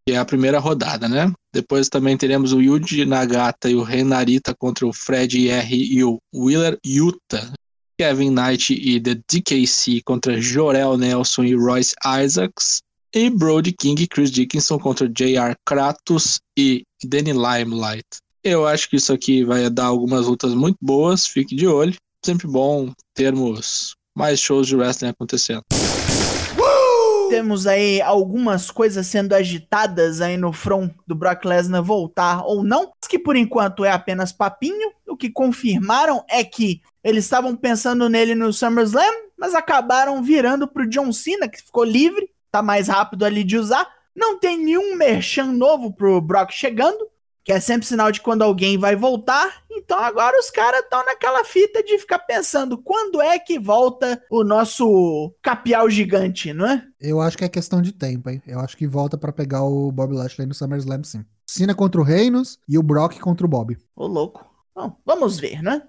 que 0.07 0.13
é 0.13 0.19
a 0.19 0.25
primeira 0.25 0.59
rodada, 0.59 1.09
né? 1.09 1.33
Depois 1.53 1.89
também 1.89 2.17
teremos 2.17 2.53
o 2.53 2.61
Yuji 2.61 3.05
Nagata 3.05 3.69
e 3.69 3.75
o 3.75 3.83
Ren 3.83 4.05
Narita 4.05 4.55
contra 4.55 4.87
o 4.87 4.93
Fred 4.93 5.49
R 5.49 5.77
e 5.77 6.05
o 6.05 6.19
Wheeler 6.35 6.79
Yuta. 6.87 7.53
Kevin 7.99 8.31
Knight 8.31 8.73
e 8.73 8.99
The 8.99 9.17
DKC 9.31 10.01
contra 10.07 10.41
Jorel 10.41 10.97
Nelson 10.97 11.45
e 11.45 11.55
Royce 11.55 11.95
Isaacs. 12.25 12.81
E 13.15 13.29
Brody 13.29 13.73
King 13.73 14.03
e 14.03 14.07
Chris 14.07 14.31
Dickinson 14.31 14.79
contra 14.79 15.09
JR 15.09 15.55
Kratos 15.67 16.41
e 16.57 16.83
Danny 17.05 17.33
Limelight. 17.33 18.07
Eu 18.43 18.67
acho 18.67 18.89
que 18.89 18.97
isso 18.97 19.13
aqui 19.13 19.45
vai 19.45 19.69
dar 19.69 19.87
algumas 19.87 20.27
lutas 20.27 20.55
muito 20.55 20.79
boas, 20.81 21.27
fique 21.27 21.55
de 21.55 21.67
olho. 21.67 21.95
Sempre 22.25 22.47
bom 22.47 22.91
termos 23.15 23.95
mais 24.17 24.41
shows 24.41 24.67
de 24.67 24.77
wrestling 24.77 25.09
acontecendo. 25.09 25.63
Temos 27.31 27.65
aí 27.65 28.03
algumas 28.03 28.73
coisas 28.73 29.07
sendo 29.07 29.35
agitadas 29.35 30.21
aí 30.21 30.37
no 30.37 30.53
front 30.53 30.93
do 31.07 31.15
Brock 31.15 31.45
Lesnar 31.45 31.81
voltar 31.81 32.45
ou 32.45 32.65
não, 32.65 32.93
que 33.09 33.21
por 33.21 33.37
enquanto 33.37 33.85
é 33.85 33.93
apenas 33.93 34.33
papinho. 34.33 34.91
O 35.09 35.17
que 35.17 35.31
confirmaram 35.31 36.25
é 36.29 36.43
que 36.43 36.81
eles 37.05 37.23
estavam 37.23 37.55
pensando 37.55 38.09
nele 38.09 38.35
no 38.35 38.53
SummerSlam, 38.53 39.15
mas 39.39 39.55
acabaram 39.55 40.21
virando 40.25 40.67
pro 40.67 40.89
John 40.89 41.13
Cena, 41.13 41.49
que 41.49 41.63
ficou 41.63 41.85
livre, 41.85 42.29
tá 42.51 42.63
mais 42.63 42.89
rápido 42.89 43.25
ali 43.25 43.45
de 43.45 43.57
usar. 43.57 43.89
Não 44.15 44.39
tem 44.39 44.59
nenhum 44.59 44.97
merchan 44.97 45.47
novo 45.47 45.93
pro 45.93 46.21
Brock 46.21 46.51
chegando, 46.51 47.09
que 47.51 47.55
é 47.55 47.59
sempre 47.59 47.85
sinal 47.85 48.13
de 48.13 48.21
quando 48.21 48.43
alguém 48.43 48.79
vai 48.79 48.95
voltar. 48.95 49.65
Então 49.69 49.99
agora 49.99 50.39
os 50.39 50.51
caras 50.51 50.83
estão 50.83 51.05
naquela 51.05 51.45
fita 51.45 51.83
de 51.83 51.99
ficar 51.99 52.21
pensando 52.21 52.79
quando 52.79 53.21
é 53.21 53.41
que 53.41 53.59
volta 53.59 54.23
o 54.31 54.45
nosso 54.45 55.35
capial 55.43 55.91
gigante, 55.91 56.53
não 56.53 56.65
é? 56.65 56.87
Eu 57.01 57.21
acho 57.21 57.37
que 57.37 57.45
é 57.45 57.49
questão 57.49 57.83
de 57.83 57.91
tempo, 57.91 58.31
hein? 58.31 58.41
Eu 58.47 58.61
acho 58.61 58.77
que 58.77 58.87
volta 58.87 59.19
pra 59.19 59.33
pegar 59.33 59.65
o 59.65 59.91
Bob 59.91 60.15
Lashley 60.15 60.47
no 60.47 60.55
SummerSlam, 60.55 61.03
sim. 61.03 61.25
Cena 61.45 61.75
contra 61.75 62.01
o 62.01 62.05
Reinos 62.05 62.57
e 62.69 62.79
o 62.79 62.85
Brock 62.85 63.19
contra 63.19 63.45
o 63.45 63.51
Bob. 63.51 63.77
Ô, 63.97 64.07
louco. 64.07 64.47
Bom, 64.73 64.97
vamos 65.05 65.41
ver, 65.41 65.61
né? 65.61 65.83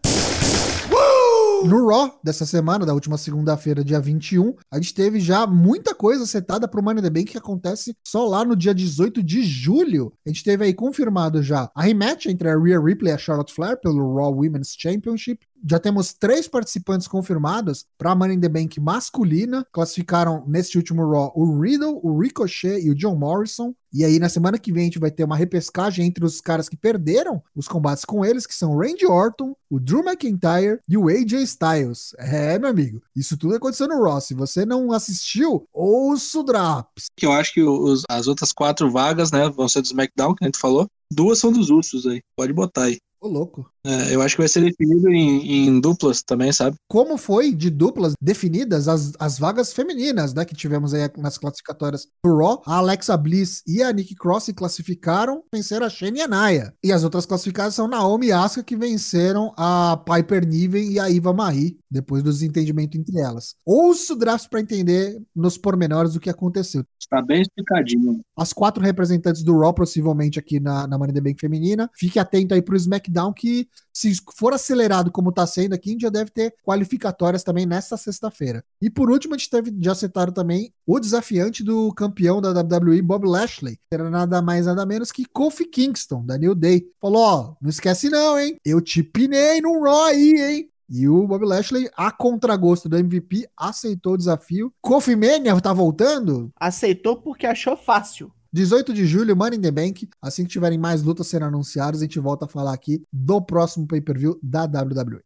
No 1.64 1.88
Raw 1.88 2.20
dessa 2.24 2.46
semana, 2.46 2.86
da 2.86 2.94
última 2.94 3.18
segunda-feira, 3.18 3.84
dia 3.84 4.00
21, 4.00 4.56
a 4.72 4.78
gente 4.78 4.94
teve 4.94 5.20
já 5.20 5.46
muita 5.46 5.94
coisa 5.94 6.26
setada 6.26 6.68
pro 6.68 6.82
Money 6.82 7.00
in 7.00 7.04
the 7.04 7.10
Bank 7.10 7.32
que 7.32 7.38
acontece 7.38 7.96
só 8.04 8.28
lá 8.28 8.44
no 8.44 8.56
dia 8.56 8.74
18 8.74 9.22
de 9.22 9.44
julho. 9.44 10.12
A 10.26 10.30
gente 10.30 10.44
teve 10.44 10.66
aí 10.66 10.74
confirmado 10.74 11.44
já 11.44 11.70
a 11.76 11.84
rematch 11.84 12.26
entre 12.26 12.50
a 12.50 12.58
Rhea 12.58 12.80
Ripley 12.80 13.12
e 13.12 13.16
a 13.16 13.18
Charlotte 13.18 13.54
Flair 13.54 13.80
pelo 13.80 14.16
Raw 14.16 14.34
Women's 14.34 14.76
Championship. 14.78 15.46
Já 15.68 15.80
temos 15.80 16.14
três 16.14 16.48
participantes 16.48 17.08
confirmados 17.08 17.86
para 17.98 18.12
a 18.12 18.16
Money 18.16 18.38
in 18.38 18.42
the 18.42 18.50
Bank 18.50 18.80
masculina. 18.80 19.66
Classificaram 19.72 20.44
neste 20.48 20.78
último 20.78 21.10
Raw 21.10 21.32
o 21.36 21.60
Riddle, 21.60 22.00
o 22.04 22.20
Ricochet 22.20 22.80
e 22.84 22.90
o 22.90 22.96
John 22.96 23.16
Morrison. 23.16 23.74
E 23.94 24.06
aí, 24.06 24.20
na 24.20 24.30
semana 24.30 24.58
que 24.58 24.72
vem, 24.72 24.84
a 24.84 24.86
gente 24.86 25.00
vai 25.00 25.12
ter 25.12 25.24
uma 25.26 25.36
repescagem 25.36 26.06
entre 26.06 26.24
os 26.24 26.40
caras 26.40 26.70
que 26.70 26.78
perderam 26.78 27.44
os 27.54 27.68
combates 27.68 28.06
com 28.06 28.24
eles, 28.24 28.48
que 28.48 28.56
são 28.56 28.72
o 28.72 28.80
Randy 28.80 29.06
Orton, 29.06 29.54
o 29.70 29.80
Drew 29.82 30.00
McIntyre 30.02 30.80
e 30.88 30.98
o 30.98 31.10
AJ 31.10 31.34
Styles. 31.44 32.14
É, 32.18 32.58
meu 32.58 32.70
amigo, 32.70 33.02
isso 33.14 33.36
tudo 33.38 33.56
aconteceu 33.56 33.90
no 33.90 34.02
Raw. 34.02 34.22
Se 34.22 34.34
você 34.34 34.66
não 34.66 34.94
assistiu, 34.94 35.66
ouça 35.74 36.40
o 36.40 36.46
que 37.18 37.26
eu 37.26 37.32
acho 37.34 37.54
que 37.54 37.62
os- 37.62 38.04
as 38.10 38.28
outras 38.28 38.52
quatro 38.54 38.90
vagas, 38.90 39.32
né, 39.32 39.50
vão 39.50 39.68
ser 39.68 39.82
do 39.82 39.86
SmackDown, 39.86 40.36
que 40.36 40.44
a 40.44 40.48
gente 40.48 40.58
falou. 40.60 40.88
Duas 41.12 41.40
são 41.40 41.52
dos 41.52 41.70
Usos 41.70 42.08
aí. 42.08 42.22
Pode 42.36 42.54
botar 42.54 42.84
aí. 42.86 42.98
Ô, 43.22 43.28
louco. 43.28 43.70
É, 43.86 44.14
eu 44.16 44.22
acho 44.22 44.36
que 44.36 44.42
vai 44.42 44.48
ser 44.48 44.62
definido 44.62 45.10
em, 45.10 45.68
em 45.68 45.80
duplas 45.80 46.24
também, 46.24 46.52
sabe? 46.52 46.76
Como 46.88 47.18
foi 47.18 47.54
de 47.54 47.70
duplas 47.70 48.14
definidas 48.22 48.88
as, 48.88 49.14
as 49.20 49.38
vagas 49.38 49.74
femininas, 49.74 50.34
né? 50.34 50.44
Que 50.44 50.56
tivemos 50.56 50.94
aí 50.94 51.10
nas 51.18 51.38
classificatórias 51.38 52.08
do 52.24 52.36
Raw. 52.36 52.62
A 52.66 52.78
Alexa 52.78 53.16
Bliss 53.16 53.62
e 53.68 53.84
a 53.84 53.92
Nikki 53.92 54.16
Cross 54.16 54.46
se 54.46 54.54
classificaram, 54.54 55.44
venceram 55.54 55.86
a 55.86 55.90
Shane 55.90 56.20
e 56.20 56.22
a 56.22 56.28
Naya. 56.28 56.74
E 56.84 56.92
as 56.92 57.04
outras 57.04 57.26
classificadas 57.28 57.76
são 57.76 57.88
Naomi 57.88 58.28
e 58.28 58.32
Asuka, 58.32 58.64
que 58.64 58.76
venceram 58.76 59.54
a 59.56 60.04
Piper 60.04 60.48
Niven 60.48 60.92
e 60.92 61.00
a 61.00 61.10
Iva 61.10 61.32
Marie, 61.32 61.78
depois 61.90 62.24
do 62.24 62.32
desentendimento 62.32 62.98
entre 62.98 63.20
elas. 63.20 63.56
Ouça 63.66 64.14
o 64.14 64.16
draft 64.16 64.50
para 64.50 64.62
entender 64.62 65.22
nos 65.36 65.58
pormenores 65.58 66.16
o 66.16 66.20
que 66.20 66.30
aconteceu. 66.30 66.84
Está 67.00 67.22
bem 67.22 67.42
explicadinho. 67.42 68.22
As 68.38 68.54
quatro 68.54 68.84
representantes 68.84 69.44
do 69.44 69.58
Raw, 69.60 69.74
possivelmente 69.74 70.40
aqui 70.40 70.60
na, 70.60 70.88
na 70.88 70.98
Money 70.98 71.14
the 71.14 71.22
Bank 71.22 71.40
feminina. 71.40 71.90
Fique 71.96 72.20
atento 72.20 72.54
aí 72.54 72.62
pro 72.62 72.78
SmackDown, 72.78 73.11
que 73.34 73.68
se 73.94 74.14
for 74.38 74.54
acelerado 74.54 75.12
como 75.12 75.32
tá 75.32 75.46
sendo 75.46 75.74
aqui, 75.74 75.90
a 75.90 75.92
gente 75.94 76.02
já 76.02 76.10
deve 76.10 76.32
ter 76.32 76.54
qualificatórias 76.64 77.44
também 77.44 77.66
nesta 77.66 77.98
sexta-feira. 77.98 78.64
E 78.82 78.90
por 78.90 79.10
último, 79.10 79.36
a 79.36 79.38
gente 79.38 79.50
teve 79.50 79.76
já 79.82 79.94
citaram 79.94 80.32
também 80.32 80.74
o 80.86 81.00
desafiante 81.00 81.64
do 81.64 81.94
campeão 81.94 82.42
da 82.42 82.52
WWE, 82.52 83.02
Bob 83.02 83.28
Lashley. 83.28 83.78
Era 83.92 84.10
nada 84.10 84.42
mais, 84.42 84.66
nada 84.66 84.86
menos 84.86 85.12
que 85.12 85.26
Kofi 85.26 85.66
Kingston, 85.66 86.26
da 86.26 86.38
New 86.38 86.56
Day. 86.56 86.86
Falou, 87.00 87.22
ó, 87.22 87.56
não 87.62 87.70
esquece 87.70 88.10
não, 88.10 88.40
hein? 88.40 88.58
Eu 88.66 88.82
te 88.82 89.04
pinei 89.04 89.62
no 89.62 89.82
Raw 89.84 90.06
aí, 90.06 90.34
hein? 90.40 90.72
E 90.94 91.08
o 91.08 91.26
Bob 91.26 91.46
Lashley, 91.46 91.90
a 91.96 92.12
contragosto 92.12 92.90
do 92.90 92.98
MVP, 92.98 93.48
aceitou 93.56 94.14
o 94.14 94.18
desafio. 94.18 94.74
Kofi 94.82 95.16
Mania 95.16 95.60
tá 95.62 95.72
voltando? 95.72 96.52
Aceitou 96.60 97.16
porque 97.16 97.48
achou 97.48 97.78
fácil. 97.78 98.30
18 98.54 98.94
de 98.94 99.06
julho, 99.06 99.34
Money 99.34 99.58
in 99.58 99.62
the 99.62 99.72
Bank. 99.72 100.10
Assim 100.22 100.44
que 100.44 100.50
tiverem 100.50 100.78
mais 100.78 101.02
lutas 101.04 101.28
sendo 101.28 101.46
anunciadas, 101.46 102.02
a 102.02 102.04
gente 102.04 102.20
volta 102.20 102.44
a 102.46 102.48
falar 102.50 102.74
aqui 102.74 103.02
do 103.12 103.42
próximo 103.42 103.88
pay-per-view 103.88 104.38
da 104.44 104.66
WWE. 104.66 105.22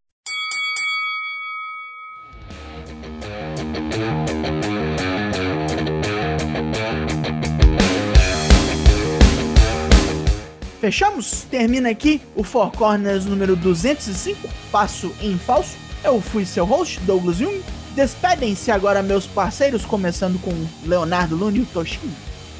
Fechamos? 10.79 11.47
Termina 11.49 11.89
aqui 11.89 12.21
o 12.35 12.43
Four 12.43 12.71
Corners 12.73 13.25
número 13.25 13.55
205, 13.55 14.47
passo 14.71 15.11
em 15.19 15.35
falso. 15.35 15.75
Eu 16.03 16.21
fui 16.21 16.45
seu 16.45 16.63
host, 16.63 16.99
Douglas 16.99 17.37
Jung. 17.37 17.63
Despedem-se 17.95 18.69
agora 18.69 19.01
meus 19.01 19.25
parceiros, 19.25 19.83
começando 19.83 20.39
com 20.39 20.51
Leonardo 20.87 21.35
Lune 21.35 21.61
e 21.61 21.65
Toshin. 21.65 22.13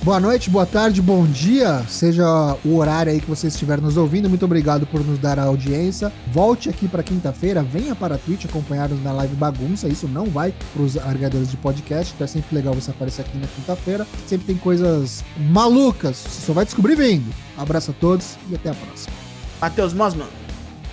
Boa 0.05 0.19
noite, 0.19 0.51
boa 0.51 0.67
tarde, 0.67 1.01
bom 1.01 1.25
dia, 1.25 1.83
seja 1.89 2.23
o 2.63 2.77
horário 2.77 3.11
aí 3.11 3.19
que 3.19 3.25
você 3.25 3.47
estiver 3.47 3.81
nos 3.81 3.97
ouvindo. 3.97 4.29
Muito 4.29 4.45
obrigado 4.45 4.85
por 4.85 5.03
nos 5.03 5.17
dar 5.17 5.39
a 5.39 5.45
audiência. 5.45 6.13
Volte 6.31 6.69
aqui 6.69 6.87
para 6.87 7.01
quinta-feira, 7.01 7.63
venha 7.63 7.95
para 7.95 8.13
a 8.13 8.17
Twitch 8.19 8.45
acompanhar-nos 8.45 9.03
na 9.03 9.11
live 9.11 9.33
bagunça. 9.33 9.87
Isso 9.87 10.07
não 10.07 10.27
vai 10.27 10.53
para 10.71 10.83
os 10.83 10.95
agregadores 10.95 11.49
de 11.49 11.57
podcast, 11.57 12.13
então 12.13 12.23
é 12.23 12.27
sempre 12.27 12.55
legal 12.55 12.75
você 12.75 12.91
aparecer 12.91 13.21
aqui 13.23 13.35
na 13.35 13.47
quinta-feira. 13.47 14.05
Sempre 14.27 14.45
tem 14.45 14.57
coisas 14.57 15.23
malucas, 15.49 16.17
você 16.17 16.45
só 16.45 16.53
vai 16.53 16.65
descobrir 16.65 16.95
vindo. 16.95 17.33
Abraço 17.57 17.89
a 17.89 17.93
todos 17.95 18.37
e 18.47 18.53
até 18.53 18.69
a 18.69 18.75
próxima. 18.75 19.11
Matheus 19.59 19.91
Mosman. 19.91 20.27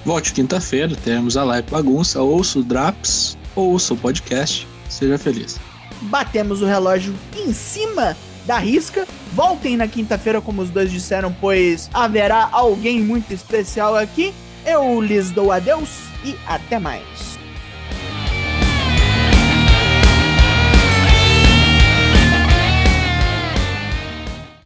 Volte 0.06 0.32
quinta-feira, 0.32 0.96
teremos 1.04 1.36
a 1.36 1.44
live 1.44 1.68
bagunça, 1.70 2.22
ouça 2.22 2.60
o 2.60 2.62
Draps, 2.62 3.36
ouça 3.54 3.92
o 3.92 3.96
podcast. 3.98 4.66
Seja 4.88 5.18
feliz. 5.18 5.60
Batemos 6.00 6.62
o 6.62 6.64
relógio 6.64 7.14
em 7.36 7.52
cima 7.52 8.16
da 8.46 8.58
risca. 8.58 9.06
Voltem 9.32 9.76
na 9.76 9.88
quinta-feira, 9.88 10.40
como 10.40 10.62
os 10.62 10.70
dois 10.70 10.90
disseram, 10.90 11.34
pois 11.40 11.88
haverá 11.92 12.48
alguém 12.52 13.00
muito 13.00 13.32
especial 13.32 13.96
aqui. 13.96 14.32
Eu 14.64 15.00
lhes 15.00 15.30
dou 15.30 15.50
adeus 15.50 16.00
e 16.24 16.36
até 16.46 16.78
mais. 16.78 17.31